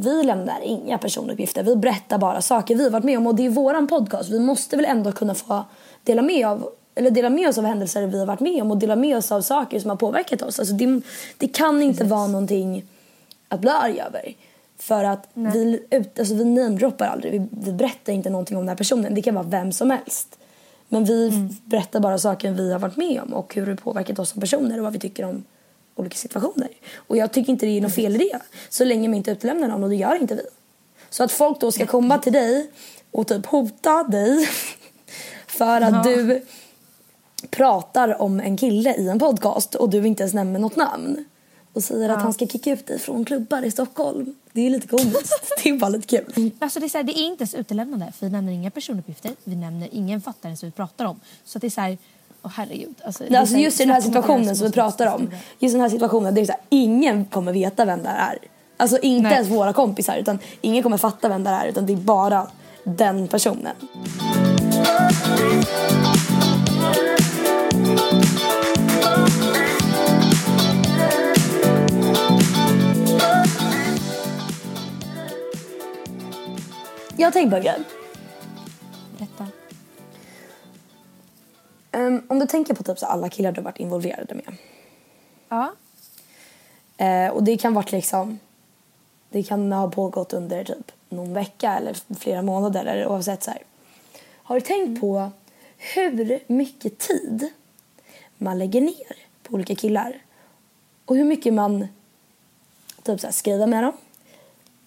[0.00, 1.62] vi lämnar inga personuppgifter.
[1.62, 4.30] Vi berättar bara saker vi har varit med om och det är våran podcast.
[4.30, 5.64] Vi måste väl ändå kunna få
[6.04, 8.76] dela med, av, eller dela med oss av händelser vi har varit med om och
[8.76, 10.58] dela med oss av saker som har påverkat oss.
[10.58, 11.00] Alltså det,
[11.38, 12.84] det kan inte vara någonting
[13.48, 14.34] att bli arg över.
[14.78, 17.32] För att vi, ut, alltså vi namedroppar aldrig.
[17.32, 19.14] Vi, vi berättar inte någonting om den här personen.
[19.14, 20.38] Det kan vara vem som helst.
[20.88, 24.28] Men vi berättar bara saker vi har varit med om och hur det påverkat oss
[24.30, 25.44] som personer och vad vi tycker om
[26.00, 26.68] olika situationer.
[26.96, 28.40] Och jag tycker inte det är något fel i det.
[28.68, 30.42] Så länge man inte utlämnar någon och det gör inte vi.
[31.10, 32.70] Så att folk då ska komma till dig
[33.10, 34.48] och typ hota dig
[35.46, 36.02] för att Ja.
[36.04, 36.42] du
[37.50, 41.24] pratar om en kille i en podcast och du inte ens nämner något namn
[41.72, 44.34] och säger att han ska kicka ut dig från klubbar i Stockholm.
[44.52, 45.52] Det är lite komiskt.
[45.62, 46.50] det är bara lite kul.
[46.58, 49.32] Alltså det, är så här, det är inte ens utelämnande för vi nämner inga personuppgifter.
[49.44, 51.20] Vi nämner ingen fattar ens vi pratar om.
[51.44, 51.98] Så det är så här,
[52.42, 52.94] åh herregud.
[53.04, 55.30] Alltså, är Alltså just i den här situationen som vi pratar om.
[55.58, 58.38] Just den här situationen, det är så här, ingen kommer veta vem det är.
[58.76, 59.32] Alltså inte Nej.
[59.32, 62.46] ens våra kompisar utan ingen kommer fatta vem det är utan det är bara
[62.84, 63.76] den personen.
[77.16, 77.99] Jag har tänkt på en grej.
[82.10, 84.56] Ehm, om du tänker på typ så alla killar du har varit involverade med.
[85.48, 85.72] Ja.
[86.96, 88.38] Eh, och det kan varit liksom
[89.30, 93.62] det kan ha pågått under typ någon vecka eller flera månader eller oavsett så här.
[94.42, 95.30] Har du tänkt på
[95.76, 97.48] hur mycket tid
[98.38, 100.18] man lägger ner på olika killar?
[101.04, 101.88] Och hur mycket man
[103.02, 103.92] typ så här, skriver med dem,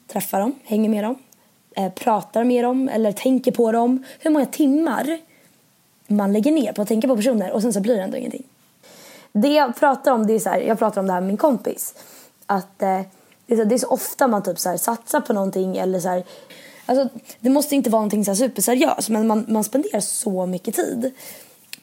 [0.08, 1.16] träffar dem, hänger med dem,
[1.76, 4.04] eh, pratar med dem eller tänker på dem.
[4.20, 5.20] Hur många timmar
[6.16, 8.44] man lägger ner på att tänka på personer och sen så blir det ändå ingenting.
[9.32, 11.38] Det jag pratar om, det är så här, jag pratar om det här med min
[11.38, 11.96] kompis.
[12.46, 13.02] Att eh,
[13.46, 16.00] det, är så, det är så ofta man typ så här, satsar på någonting eller
[16.00, 16.24] så här,
[16.86, 20.76] alltså, det måste inte vara någonting så här superseriöst men man, man spenderar så mycket
[20.76, 21.12] tid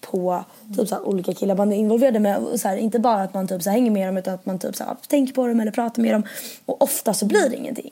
[0.01, 0.45] på
[0.77, 2.39] typ så här, olika killar man är involverade med.
[2.39, 4.47] Och så här, inte bara att man typ så här, hänger med dem utan att
[4.47, 6.23] man typ så här, tänker på dem eller pratar med dem.
[6.67, 7.91] Och ofta så blir det ingenting.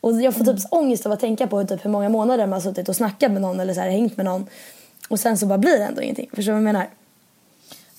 [0.00, 2.52] Och jag får typ så ångest av att tänka på typ hur många månader man
[2.52, 4.46] har suttit och snackat med någon eller så här, hängt med någon.
[5.08, 6.28] Och sen så bara blir det ändå ingenting.
[6.32, 6.88] Förstår du vad jag menar?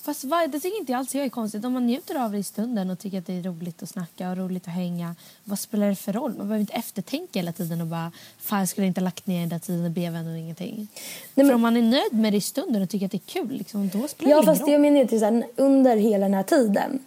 [0.02, 1.64] Fast det tycker inte jag alls jag är konstigt.
[1.64, 4.30] Om man njuter av det i stunden och tycker att det är roligt att snacka
[4.30, 5.14] och roligt att hänga.
[5.44, 6.30] Vad spelar det för roll?
[6.30, 9.40] Man behöver inte eftertänka hela tiden och bara fan jag skulle inte ha lagt ner
[9.40, 10.88] den där tiden och blev ändå ingenting.
[11.34, 13.32] men- För om man är nöjd med det i stunden och tycker att det är
[13.42, 14.70] kul liksom, då spelar Ja det ingen fast roll.
[14.72, 16.98] jag menar ju här, under hela den här tiden.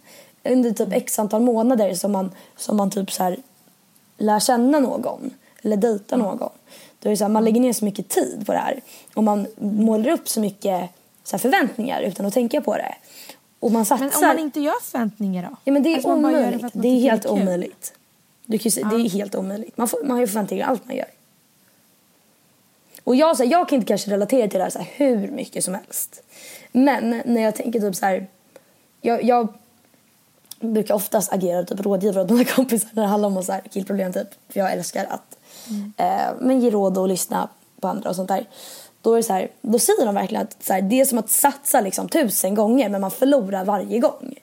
[0.44, 3.36] Under typ x antal månader som man, som man typ så här
[4.18, 5.30] lär känna någon.
[5.62, 6.48] Eller dejtar någon.
[7.02, 8.80] Då är det så här, man lägger ner så mycket tid på det här.
[9.14, 10.90] Och man målar upp så mycket
[11.24, 12.94] så här, förväntningar utan att tänka på det.
[13.60, 14.04] Och man satsar.
[14.06, 15.56] Men om man inte gör förväntningar då?
[15.64, 16.62] Ja men det är Alltså, omöjligt.
[16.62, 17.30] man Det är helt kul.
[17.32, 17.94] omöjligt.
[18.46, 19.76] Du kan ju se, Det är helt omöjligt.
[19.76, 21.06] Man, får, man har ju förväntningar allt man gör.
[23.04, 25.28] Och jag, så här, jag kan inte kanske relatera till det här, så här hur
[25.28, 26.22] mycket som helst.
[26.72, 28.26] Men när jag tänker typ så här.
[29.00, 29.48] Jag, jag
[30.60, 34.12] brukar oftast agera typ rådgivare åt mina kompisar när det handlar om så här killproblem
[34.12, 34.28] typ.
[34.48, 35.36] För jag älskar att
[35.96, 37.48] eh, men ge råd och lyssna
[37.80, 38.46] på andra och sånt där.
[39.00, 41.18] Då, är det så här, då säger de verkligen att så här, det är som
[41.18, 44.34] att satsa liksom tusen gånger men man förlorar varje gång.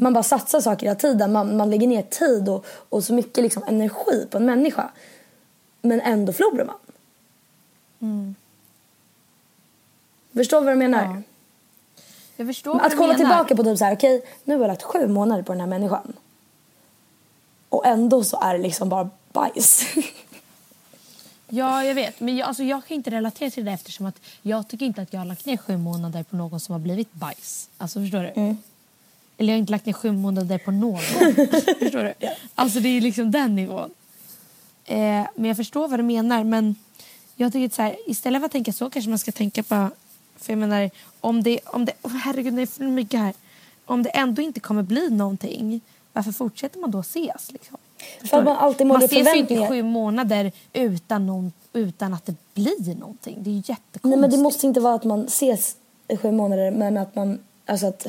[0.00, 1.32] Man bara satsar saker hela tiden.
[1.32, 4.90] Man, man lägger ner tid och, och så mycket liksom energi på en människa.
[5.82, 6.76] Men ändå förlorar man.
[10.34, 11.04] Förstår du vad jag menar?
[11.04, 11.22] Ja.
[12.36, 13.18] Jag förstår Men vad Att kolla menar.
[13.18, 15.68] tillbaka på typ så här, okej, nu har jag lagt sju månader på den här
[15.68, 16.12] människan.
[17.68, 19.84] Och ändå så är det liksom bara bajs.
[21.48, 22.20] Ja, jag vet.
[22.20, 25.12] Men jag, alltså, jag kan inte relatera till det eftersom att jag tycker inte att
[25.12, 27.68] jag har lagt ner sju månader på någon som har blivit bajs.
[27.78, 28.28] Alltså förstår du?
[28.28, 28.56] Mm.
[29.38, 31.00] Eller jag har inte lagt ner sju månader på någon.
[31.78, 32.14] förstår du?
[32.54, 33.90] Alltså det är liksom den nivån.
[34.84, 36.44] Eh, men jag förstår vad du menar.
[36.44, 36.74] Men
[37.36, 39.90] jag tycker att så här, istället för att tänka så kanske man ska tänka på...
[40.36, 41.60] För jag menar, om det...
[41.64, 43.34] Om det oh, herregud, det är för mycket här.
[43.84, 45.80] Om det ändå inte kommer bli någonting,
[46.12, 47.52] varför fortsätter man då ses?
[47.52, 47.78] Liksom?
[48.24, 52.26] För att man alltid man ses ju inte i sju månader utan, någon, utan att
[52.26, 53.36] det blir någonting.
[53.40, 54.04] Det är ju jättekonstigt.
[54.04, 55.76] Nej men det måste inte vara att man ses
[56.08, 58.06] i sju månader men att man, alltså att,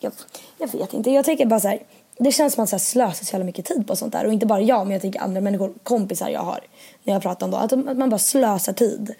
[0.00, 0.12] jag,
[0.58, 1.10] jag vet inte.
[1.10, 1.82] Jag tänker bara så här,
[2.18, 4.32] det känns som att så här slösa så jävla mycket tid på sånt där och
[4.32, 6.60] inte bara jag men jag tänker andra människor, kompisar jag har
[7.04, 9.14] när jag pratar om det, att, att man bara slösar tid.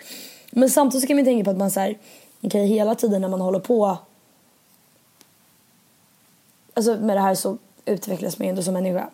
[0.51, 1.99] Men samtidigt så kan man tänka på att man så här,
[2.43, 3.99] okej hela tiden när man håller på
[6.77, 9.11] alltså med det här så utvecklas man ju ändå som människa.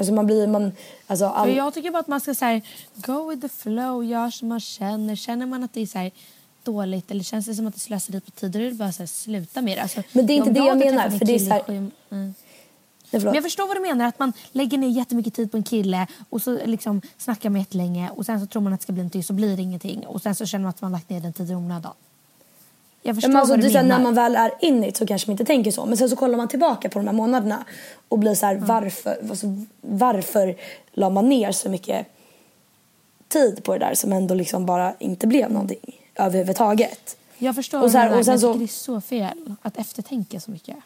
[0.00, 0.72] Alltså man blir, man,
[1.06, 2.62] alltså all, jag tycker bara att man ska så här,
[2.94, 5.16] go with the flow, gör som man känner.
[5.16, 6.10] Känner man att det är så här,
[6.62, 8.92] dåligt eller känns det som att det slösar lite på tid, då är det bara
[8.92, 9.82] så här, sluta med det.
[9.82, 11.90] Alltså, Men det är inte det jag menar, för det är så här- mm.
[12.10, 12.34] nej,
[13.10, 16.06] Men jag förstår vad du menar, att man lägger ner jättemycket tid på en kille
[16.30, 19.02] och så liksom snackar man jättelänge och sen så tror man att det ska bli
[19.02, 21.32] någonting så blir det ingenting och sen så känner man att man lagt ner den
[21.32, 21.92] tiden i onödan.
[23.02, 23.88] Jag Ja, förstår men alltså, vad du så menar.
[23.98, 25.86] när man väl är in it så kanske man inte tänker så.
[25.86, 27.64] Men sen så kollar man tillbaka på de här månaderna
[28.08, 29.46] och blir så här, varför, alltså,
[29.80, 30.56] varför
[30.92, 32.06] la man ner så mycket
[33.28, 37.16] tid på det där som ändå liksom bara inte blev någonting överhuvudtaget.
[37.38, 39.54] Jag förstår Och så här- och sen men jag så- tycker det är så fel
[39.62, 40.76] att eftertänka så mycket.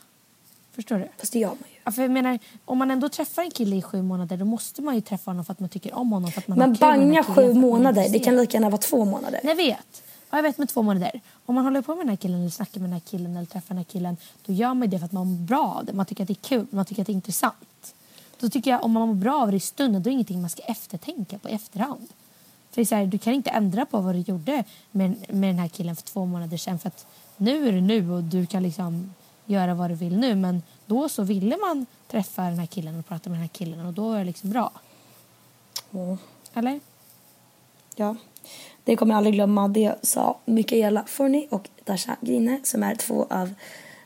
[0.75, 1.09] Förstår du?
[1.19, 1.77] Fast det gör man ju.
[1.85, 4.83] Ja, för jag menar, om man ändå träffar en kille i sju månader då måste
[4.83, 6.31] man ju träffa honom för att man tycker om honom.
[6.33, 9.41] För att man Men banga sju månader, det kan lika gärna vara två månader.
[9.43, 10.03] Jag vet.
[10.35, 11.21] Ja, jag vet med två månader.
[11.47, 13.47] Om man håller på med den här killen eller snackar med den här killen eller
[13.47, 14.17] träffar den här killen
[14.47, 15.93] då gör man det för att man mår bra av det.
[15.93, 17.95] Man tycker att det är kul, man tycker att det är intressant.
[18.41, 20.41] Då tycker jag om man mår bra av det i stunden då är det ingenting
[20.41, 22.09] man ska eftertänka på i efterhand.
[22.71, 25.59] För det är här, du kan inte ändra på vad du gjorde med, med den
[25.59, 28.63] här killen för två månader sedan för att nu är det nu och du kan
[28.63, 29.15] liksom
[29.47, 33.07] göra vad du vill nu men då så ville man träffa den här killen och
[33.07, 34.71] prata med den här killen och då är det liksom bra.
[35.93, 36.19] Mm.
[36.55, 36.81] Eller?
[37.97, 38.17] Ja.
[38.85, 39.69] Det kommer jag aldrig glömma.
[39.69, 43.55] Det sa Mikaela Forni och Dasha Grine som är två av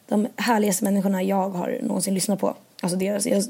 [0.07, 2.55] de härligaste människorna jag har någonsin lyssnat på.
[2.83, 3.45] Alltså deras, jag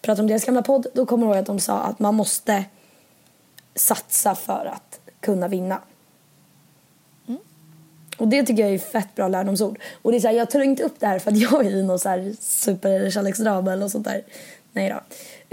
[0.00, 0.86] pratar om deras gamla podd.
[0.94, 2.64] Då kommer jag ihåg att de sa att man måste
[3.74, 5.80] satsa för att kunna vinna.
[8.16, 9.78] Och det tycker jag är fett bra lärdomsord.
[10.02, 11.70] Och det är så här, jag tar inte upp det här för att jag är
[11.70, 14.22] i någon så här superkärleksdrama eller sånt där.
[14.72, 15.00] Nej då.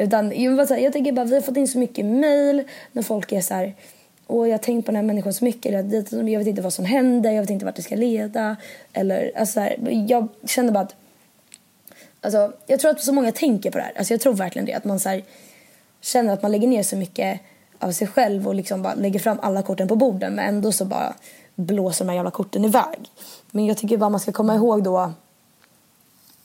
[0.04, 2.64] Utan jag, bara så här, jag tänker bara, vi har fått in så mycket mail
[2.92, 3.76] när folk är så här,
[4.32, 5.72] och jag har tänkt på den här människan så mycket.
[6.12, 8.56] Jag vet inte vad som händer, jag vet inte vart det ska leda.
[8.94, 10.96] Eller, alltså här, jag känner bara att
[12.24, 13.94] Alltså, jag tror att så många tänker på det här.
[13.98, 14.74] Alltså, jag tror verkligen det.
[14.74, 15.24] Att man så här,
[16.02, 17.40] känner att man lägger ner så mycket
[17.80, 20.86] av sig själv och liksom bara lägger fram alla korten på borden men ändå så
[20.86, 21.14] bara
[21.56, 23.12] blåser de här jävla korten iväg.
[23.52, 25.14] Men jag tycker bara man ska komma ihåg då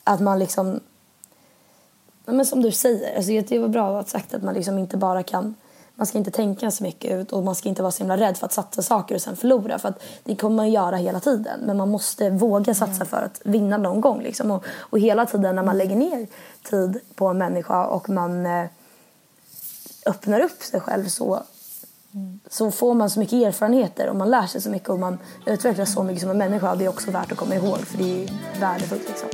[0.04, 0.80] att man liksom
[2.26, 4.96] Ja, men som du säger, alltså det var bra att sagt att man liksom inte
[4.96, 5.54] bara kan
[5.98, 8.36] man ska inte tänka så mycket ut och man ska inte vara så himla rädd
[8.36, 11.60] för att satsa saker och sen förlora för att det kommer man göra hela tiden.
[11.60, 14.50] Men man måste våga satsa för att vinna någon gång liksom.
[14.50, 16.26] Och, och hela tiden när man lägger ner
[16.62, 18.66] tid på en människa och man eh,
[20.06, 21.42] öppnar upp sig själv så
[22.50, 25.92] så får man så mycket erfarenheter och man lär sig så mycket och man utvecklas
[25.92, 28.24] så mycket som en människa och det är också värt att komma ihåg för det
[28.24, 28.30] är
[28.60, 29.28] värdefullt liksom.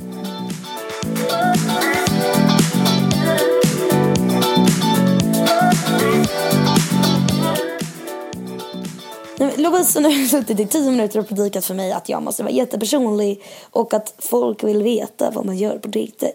[9.56, 12.52] Lovisa nu har suttit i tio minuter och predikat för mig att jag måste vara
[12.52, 16.32] jättepersonlig och att folk vill veta vad man gör på dejter.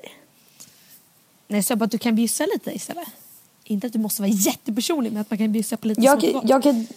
[1.48, 3.08] Nej, så jag bara att du kan bjussa lite istället.
[3.63, 6.63] Inte att du måste vara jättepersonlig men att man kan bjussa på lite Jag, jag,
[6.63, 6.88] kan,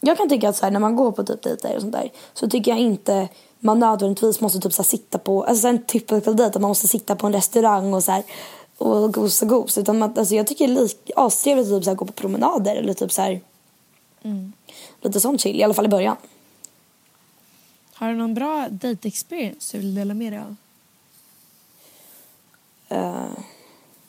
[0.00, 2.12] jag kan tycka att så här, när man går på typ dejter och sånt där
[2.34, 6.44] så tycker jag inte man nödvändigtvis måste typ så sitta på, alltså en typical dejt
[6.44, 8.22] att man måste sitta på en restaurang och så här
[8.78, 9.78] och gos och gos.
[9.78, 12.94] Utan man, alltså, jag tycker det är astrevligt att typ, så gå på promenader eller
[12.94, 13.40] typ så här
[14.24, 14.52] Mm.
[15.00, 16.16] lite sånt chill, i alla fall i början.
[17.94, 20.56] Har du någon bra date experience du vill dela med dig av?
[22.92, 23.38] Uh,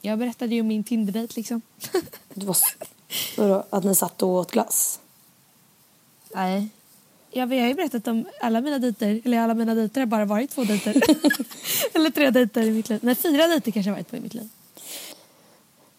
[0.01, 1.61] Jag berättade ju om min Tinder-dejt liksom.
[2.33, 2.57] det var,
[3.37, 4.99] vadå, att ni satt och åt glass.
[6.35, 6.67] Nej.
[7.31, 10.25] Jag, jag har ju berättat om alla mina dejter, eller alla mina dejter har bara
[10.25, 10.93] varit två dejter.
[11.93, 12.99] eller tre dejter i mitt liv.
[13.03, 14.49] Nej, fyra dejter kanske har varit på i mitt liv.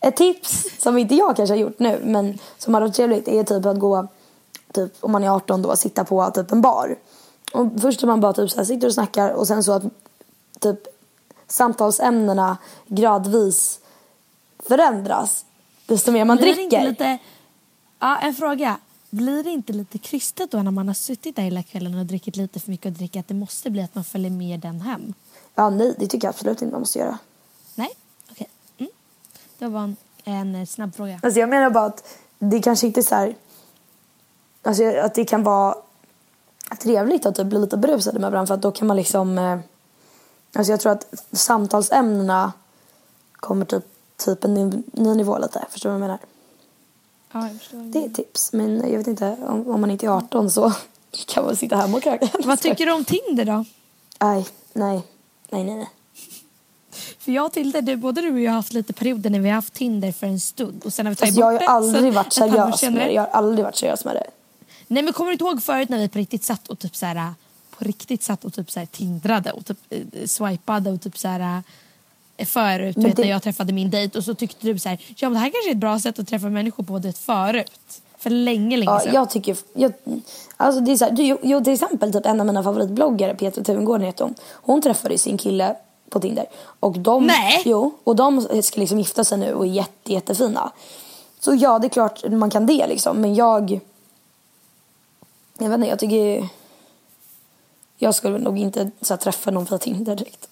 [0.06, 3.44] Ett tips som inte jag kanske har gjort nu men som hade varit trevligt är
[3.44, 4.08] typ att gå
[4.72, 6.96] typ om man är 18 då sitta på typ en bar.
[7.52, 9.82] Och först är man bara typ så här, sitter och snackar och sen så att
[10.60, 10.78] typ
[11.48, 13.80] samtalsämnena gradvis
[14.58, 15.44] förändras
[15.86, 16.88] desto mer man Blir dricker.
[16.88, 17.18] lite...
[17.98, 18.76] Ja, en fråga.
[19.10, 22.36] Blir det inte lite krystat då när man har suttit där hela kvällen och druckit
[22.36, 25.14] lite för mycket och dricker att det måste bli att man följer med den hem?
[25.54, 27.18] Ja, nej, det tycker jag absolut inte man måste göra.
[29.58, 31.20] Det var en, en eh, snabb fråga.
[31.22, 33.34] Alltså jag menar bara att det kanske inte är så här...
[34.62, 35.74] Alltså att det kan vara
[36.80, 39.38] trevligt att typ bli lite berusade med varandra för att då kan man liksom...
[39.38, 39.58] Eh,
[40.52, 42.52] alltså jag tror att samtalsämnena
[43.32, 43.84] kommer typ,
[44.16, 45.64] typ en ny, ny nivå lite.
[45.70, 46.18] Förstår du vad jag menar?
[47.32, 47.78] Ja, jag förstår.
[47.78, 48.52] Det är tips.
[48.52, 50.72] Men jag vet inte, om, om man inte är 18 så
[51.26, 52.28] kan man sitta hemma och kröka.
[52.44, 53.64] Vad tycker du om Tinder då?
[54.20, 55.02] Nej, nej,
[55.50, 55.76] nej, nej.
[55.76, 55.88] nej.
[57.26, 59.48] För jag och Tilde, du, både du och jag har haft lite perioder när vi
[59.48, 61.62] har haft Tinder för en stund och sen har vi tagit Alltså jag har bort
[61.62, 61.72] ju det.
[61.72, 63.12] aldrig varit seriös med det.
[63.12, 64.26] Jag har aldrig varit seriös med det.
[64.86, 67.06] Nej men kommer du inte ihåg förut när vi på riktigt satt och typ så
[67.06, 67.34] här
[67.78, 71.28] på riktigt satt och typ så här tindrade och typ eh, swipade och typ så
[71.28, 71.62] här
[72.36, 74.98] eh, förut, vet det- när jag träffade min dejt och så tyckte du så här,
[75.16, 77.18] ja men det här kanske är ett bra sätt att träffa människor på du vet
[77.18, 77.72] förut.
[78.18, 79.14] För länge, länge Ja, sedan.
[79.14, 79.56] jag tycker...
[79.74, 79.92] Jag,
[80.56, 83.64] alltså det är så här, du, jo, till exempel typ en av mina favoritbloggare, Petra
[83.64, 84.34] Tuvengården heter hon.
[84.52, 85.76] Hon träffade sin kille
[86.10, 86.46] på Tinder.
[86.80, 87.62] Och de, Nej!
[87.64, 90.72] Jo, och de ska liksom gifta sig nu och är jätte, jättefina.
[91.40, 93.20] Så ja, det är klart man kan det liksom.
[93.20, 93.80] Men jag...
[95.58, 96.48] Jag vet inte, jag tycker...
[97.98, 100.48] Jag skulle nog inte så här, träffa någon via Tinder direkt.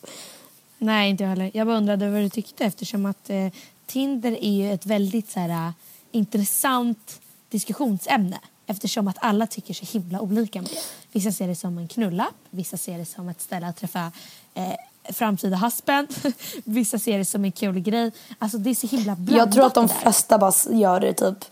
[0.78, 1.50] Nej, inte jag heller.
[1.54, 3.48] Jag bara undrade vad du tyckte eftersom att eh,
[3.86, 5.72] Tinder är ju ett väldigt så här, eh,
[6.10, 10.64] intressant diskussionsämne eftersom att alla tycker så himla olika.
[11.12, 14.12] Vissa ser det som en knullapp, vissa ser det som ett ställe att träffa
[14.54, 14.74] eh,
[15.12, 16.08] framtida husband,
[16.64, 18.12] vissa ser det som en kul grej.
[18.38, 21.44] Alltså det är så himla blandat Jag tror att de flesta bara gör det typ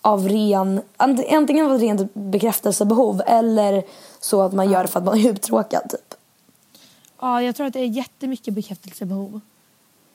[0.00, 3.82] av ren, ant- antingen av rent bekräftelsebehov eller
[4.20, 6.14] så att man gör det för att man är uttråkad typ.
[7.20, 9.40] Ja, jag tror att det är jättemycket bekräftelsebehov.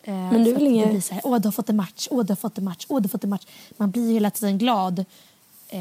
[0.03, 2.07] Eh, Men du vill inget- Det blir så här, åh du har fått en match,
[2.11, 3.45] åh du har fått en match, åh du har fått en match.
[3.77, 5.05] Man blir ju hela tiden glad.
[5.69, 5.79] Eh,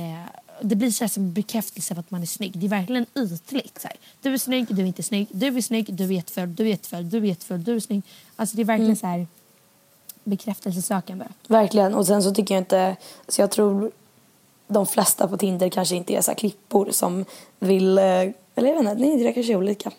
[0.63, 2.59] det blir så som bekräftelse på att man är snygg.
[2.59, 3.81] Det är verkligen ytligt.
[3.81, 3.97] Så här.
[4.23, 6.69] Du är snygg, du är inte snygg, du är snygg, du är jättefull, du är
[6.69, 8.03] jättefull, du är jättefull, du är snygg.
[8.37, 8.97] Alltså det är verkligen Mm.
[8.97, 9.27] så här
[10.25, 11.25] bekräftelsesökande.
[11.47, 11.95] Verkligen.
[11.95, 12.97] Och sen så tycker jag inte,
[13.29, 13.91] så jag tror
[14.67, 17.25] de flesta på Tinder kanske inte är så klippor som
[17.59, 19.91] vill, eh, eller jag vet inte, nej det kanske är olika.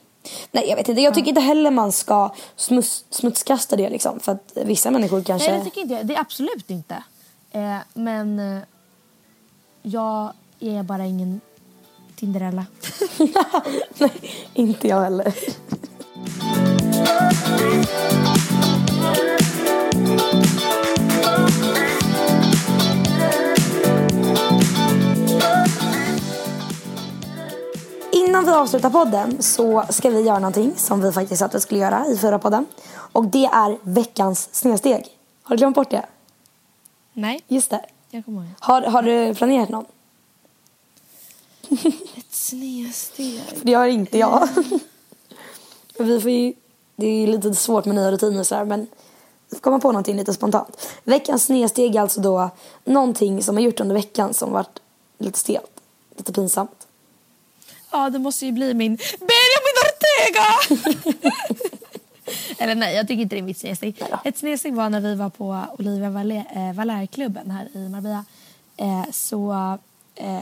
[0.51, 4.19] Nej jag vet inte, jag tycker inte heller man ska smuts, smutskasta det liksom.
[4.19, 5.51] För att vissa människor kanske...
[5.51, 6.05] Nej, det tycker inte jag.
[6.05, 7.03] Det är absolut inte.
[7.51, 8.63] Eh, men eh,
[9.81, 11.41] jag är bara ingen
[12.15, 12.65] Tinderella.
[13.97, 14.11] nej,
[14.53, 15.33] inte jag heller.
[28.11, 31.59] Innan vi avslutar podden så ska vi göra någonting som vi faktiskt sa att vi
[31.59, 32.65] skulle göra i förra podden.
[32.93, 35.05] Och det är veckans snedsteg.
[35.43, 36.05] Har du glömt bort det?
[37.13, 37.85] Nej, Just det.
[38.09, 38.49] jag kommer ihåg.
[38.59, 39.85] Har, har du planerat någon?
[42.17, 43.41] Ett snedsteg.
[43.61, 44.49] Det har inte jag.
[45.99, 46.53] vi får ju,
[46.95, 48.87] det är lite svårt med nya rutiner och sådär men
[49.49, 50.87] vi får komma på någonting lite spontant.
[51.03, 52.49] Veckans snedsteg är alltså då
[52.83, 54.79] någonting som har gjort under veckan som varit
[55.17, 55.71] lite stelt.
[56.17, 56.87] Lite pinsamt.
[57.91, 60.81] Ja, det måste ju bli min Benjamin Ortega!
[62.57, 64.03] Eller nej, jag tycker inte det är mitt snedsteg.
[64.23, 68.25] Ett snedsteg var när vi var på Olivia Valer- eh, här i Marbella.
[68.77, 69.53] Eh, så
[70.15, 70.41] eh,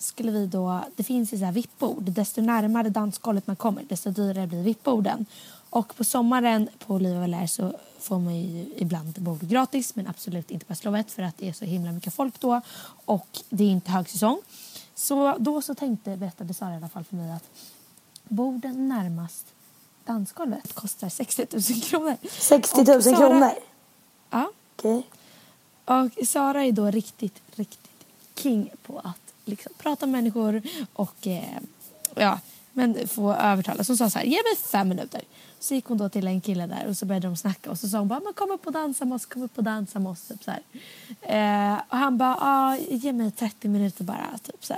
[0.00, 0.80] skulle vi då...
[0.96, 2.02] Det finns ju så här VIP-bord.
[2.02, 5.26] Desto närmare dansgolvet man kommer, desto dyrare blir VIP-borden.
[5.70, 10.50] Och på sommaren på Olivia Valère så får man ju ibland bord gratis men absolut
[10.50, 12.60] inte på Slovet för att det är så himla mycket folk då.
[13.04, 14.40] Och det är inte högsäsong.
[14.94, 17.44] Så då så tänkte, berättade Sara i alla fall för mig att
[18.28, 19.46] borden närmast
[20.04, 22.16] dansgolvet kostar 60 000 kronor.
[22.30, 23.50] 60 000 Och Sara- kronor?
[24.30, 24.50] Ja.
[24.76, 25.02] Okej.
[25.84, 27.87] Och Sara är då riktigt, riktigt
[28.38, 31.58] king på att liksom prata med människor och eh,
[32.14, 32.40] ja,
[32.72, 33.84] men få övertala.
[33.84, 35.22] Så hon sa så här, ge mig fem minuter.
[35.60, 37.88] Så gick hon då till en kille där och så började de snacka och så
[37.88, 40.12] sa hon bara, men kom upp och dansa med oss, kom upp och dansa med
[40.12, 40.22] oss.
[40.28, 40.62] Typ så här.
[41.22, 44.38] Eh, och han bara, ah, ge mig 30 minuter bara.
[44.42, 44.74] Typ så.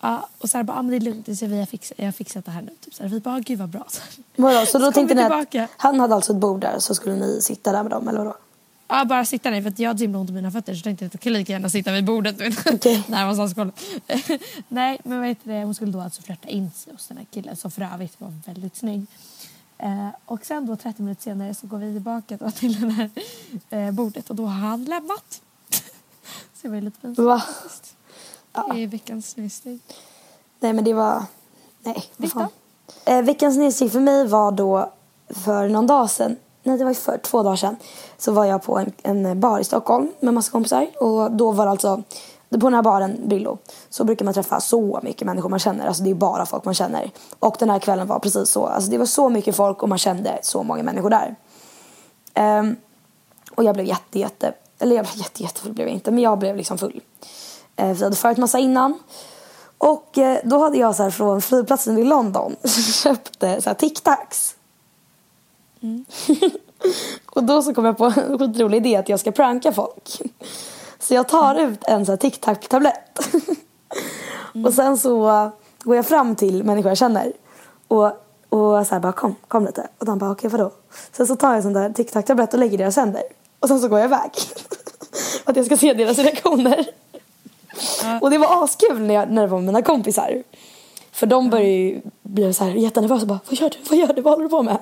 [0.00, 2.06] Ja, och så här bara, ah, men det är lugnt, så vi har, fixat, jag
[2.06, 2.70] har fixat det här nu.
[2.80, 3.10] Typ så här.
[3.10, 3.86] Vi bara, ah, gud vad bra.
[3.88, 4.00] Så
[4.66, 7.40] så då Så tänkte ni att han hade alltså ett bord där så skulle ni
[7.42, 8.36] sitta där med dem eller vadå?
[8.92, 11.04] Ja, bara sitta ner för jag har så himla ont i mina fötter så tänkte
[11.04, 12.36] jag att jag kan lika gärna sitta vid bordet.
[12.66, 13.04] Okej.
[13.08, 13.56] Närmast.
[14.68, 15.64] Nej, men vad heter det?
[15.64, 18.32] hon skulle då alltså flörta in sig hos den här killen som för övrigt var
[18.46, 19.06] väldigt snygg.
[19.78, 23.10] Eh, och sen då 30 minuter senare så går vi tillbaka då till det här
[23.70, 25.42] eh, bordet och då har han lämnat.
[26.54, 27.42] så det var lite pinsamt Va?
[28.52, 28.72] Ja.
[28.74, 29.80] Det är veckans snedsteg.
[30.60, 31.24] Nej men det var...
[31.82, 32.48] Nej, vad fan.
[33.04, 34.92] Eh, veckans snedsteg för mig var då
[35.28, 36.36] för någon dag sedan.
[36.70, 37.76] Nej det var ju för två dagar sedan.
[38.18, 40.86] Så var jag på en, en bar i Stockholm med massa kompisar.
[41.00, 42.02] Och då var det alltså,
[42.50, 43.58] på den här baren Brillo,
[43.88, 45.86] så brukar man träffa så mycket människor man känner.
[45.86, 47.10] Alltså det är bara folk man känner.
[47.38, 48.66] Och den här kvällen var precis så.
[48.66, 51.36] Alltså det var så mycket folk och man kände så många människor där.
[52.60, 52.76] Um,
[53.54, 56.38] och jag blev jätte, jätte, eller jag blev jätte, jättefull blev jag inte, men jag
[56.38, 57.00] blev liksom full.
[57.80, 58.98] Uh, vi hade förit massa innan.
[59.78, 62.56] Och eh, då hade jag så här från flygplatsen i London
[63.02, 64.54] köpt så här tic-tacs.
[67.26, 70.20] och då så kom jag på en skitrolig idé att jag ska pranka folk.
[70.98, 73.34] Så jag tar ut en så här tic-tac-tablett.
[74.66, 77.32] Och sen så går jag fram till människor jag känner.
[77.88, 78.06] Och,
[78.48, 79.88] och så här bara kom, kom lite.
[79.98, 80.70] Och de bara okej vadå?
[81.12, 83.22] Sen så tar jag en sån där tic-tac-tablett och lägger i deras händer.
[83.60, 84.30] Och sen så går jag iväg.
[85.44, 86.86] För att jag ska se deras reaktioner.
[88.20, 90.42] Och det var askul när, jag, när det var med mina kompisar.
[91.12, 93.26] För de började ju bli så här jättenervösa.
[93.26, 93.76] Bara, vad gör du?
[93.90, 94.22] Vad gör du?
[94.22, 94.78] Vad håller du på med?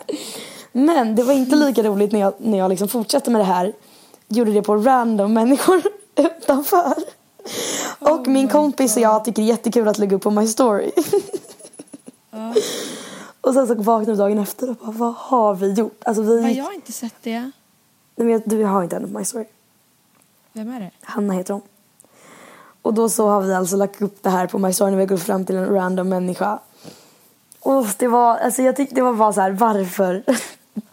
[0.73, 3.73] Men det var inte lika roligt när jag, när jag liksom fortsatte med det här.
[4.29, 5.83] Gjorde det på random människor
[6.17, 6.95] utanför.
[7.99, 10.91] Och min kompis och jag tycker det är jättekul att lägga upp på My Story.
[13.41, 16.03] och sen så vaknade vi dagen efter och bara, vad har vi gjort?
[16.05, 16.41] Alltså vi...
[16.43, 17.41] Men jag har inte sett det.
[17.41, 17.53] Nej,
[18.17, 19.45] men jag- du har inte henne på My Story.
[20.53, 20.91] Vem är det?
[21.03, 21.63] Hanna heter hon.
[22.83, 25.07] Och då så har vi alltså lagt upp det här på My Story när vi
[25.07, 26.59] går fram till en random människa.
[27.61, 30.23] Och det var, alltså jag tyckte det var bara så här, varför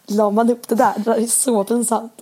[0.06, 0.92] la man upp det där?
[0.96, 2.20] Det där är så pinsamt.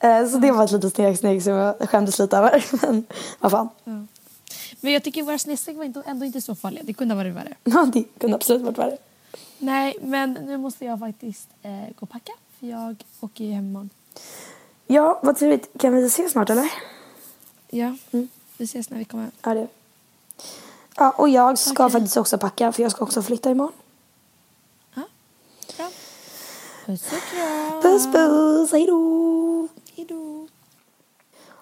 [0.00, 2.64] Eh, Så det var ett litet snedsteg som jag skämdes lite över.
[2.86, 3.06] Men
[3.38, 3.68] vad fan.
[4.80, 6.82] Men jag tycker våra snedsteg var inte, ändå inte så farliga.
[6.84, 7.54] Det kunde ha varit värre.
[7.64, 8.96] Ja, det kunde absolut varit värre.
[9.58, 12.32] Nej, men nu måste jag faktiskt eh, gå och packa.
[12.60, 13.90] För jag åker ju hem imorgon.
[14.86, 15.68] Ja, vad trevligt.
[15.78, 16.72] Kan vi ses snart eller?
[17.70, 17.96] Ja,
[18.56, 19.32] vi ses när vi kommer hem.
[19.42, 19.66] Ja, det.
[20.96, 21.92] Ja, och jag ska Okej.
[21.92, 23.72] faktiskt också packa för jag ska också flytta imorgon.
[24.94, 25.02] Ja,
[25.76, 25.90] bra.
[26.88, 27.82] Puss och kram.
[27.82, 29.68] Puss puss, hejdå!
[29.96, 30.46] Hejdå.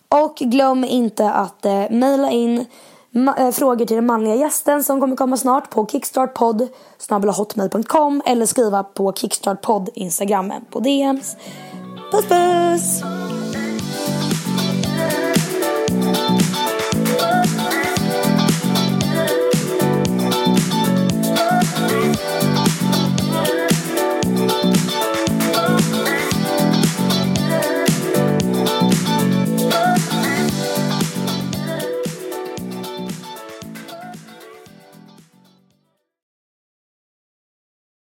[0.09, 2.67] Och glöm inte att eh, mejla in
[3.11, 6.69] ma- eh, frågor till den manliga gästen som kommer komma snart på kickstartpodd
[7.37, 11.37] hotmail.com eller skriva på kickstartpodd instagrammen på DMs.
[12.13, 13.03] Puss puss!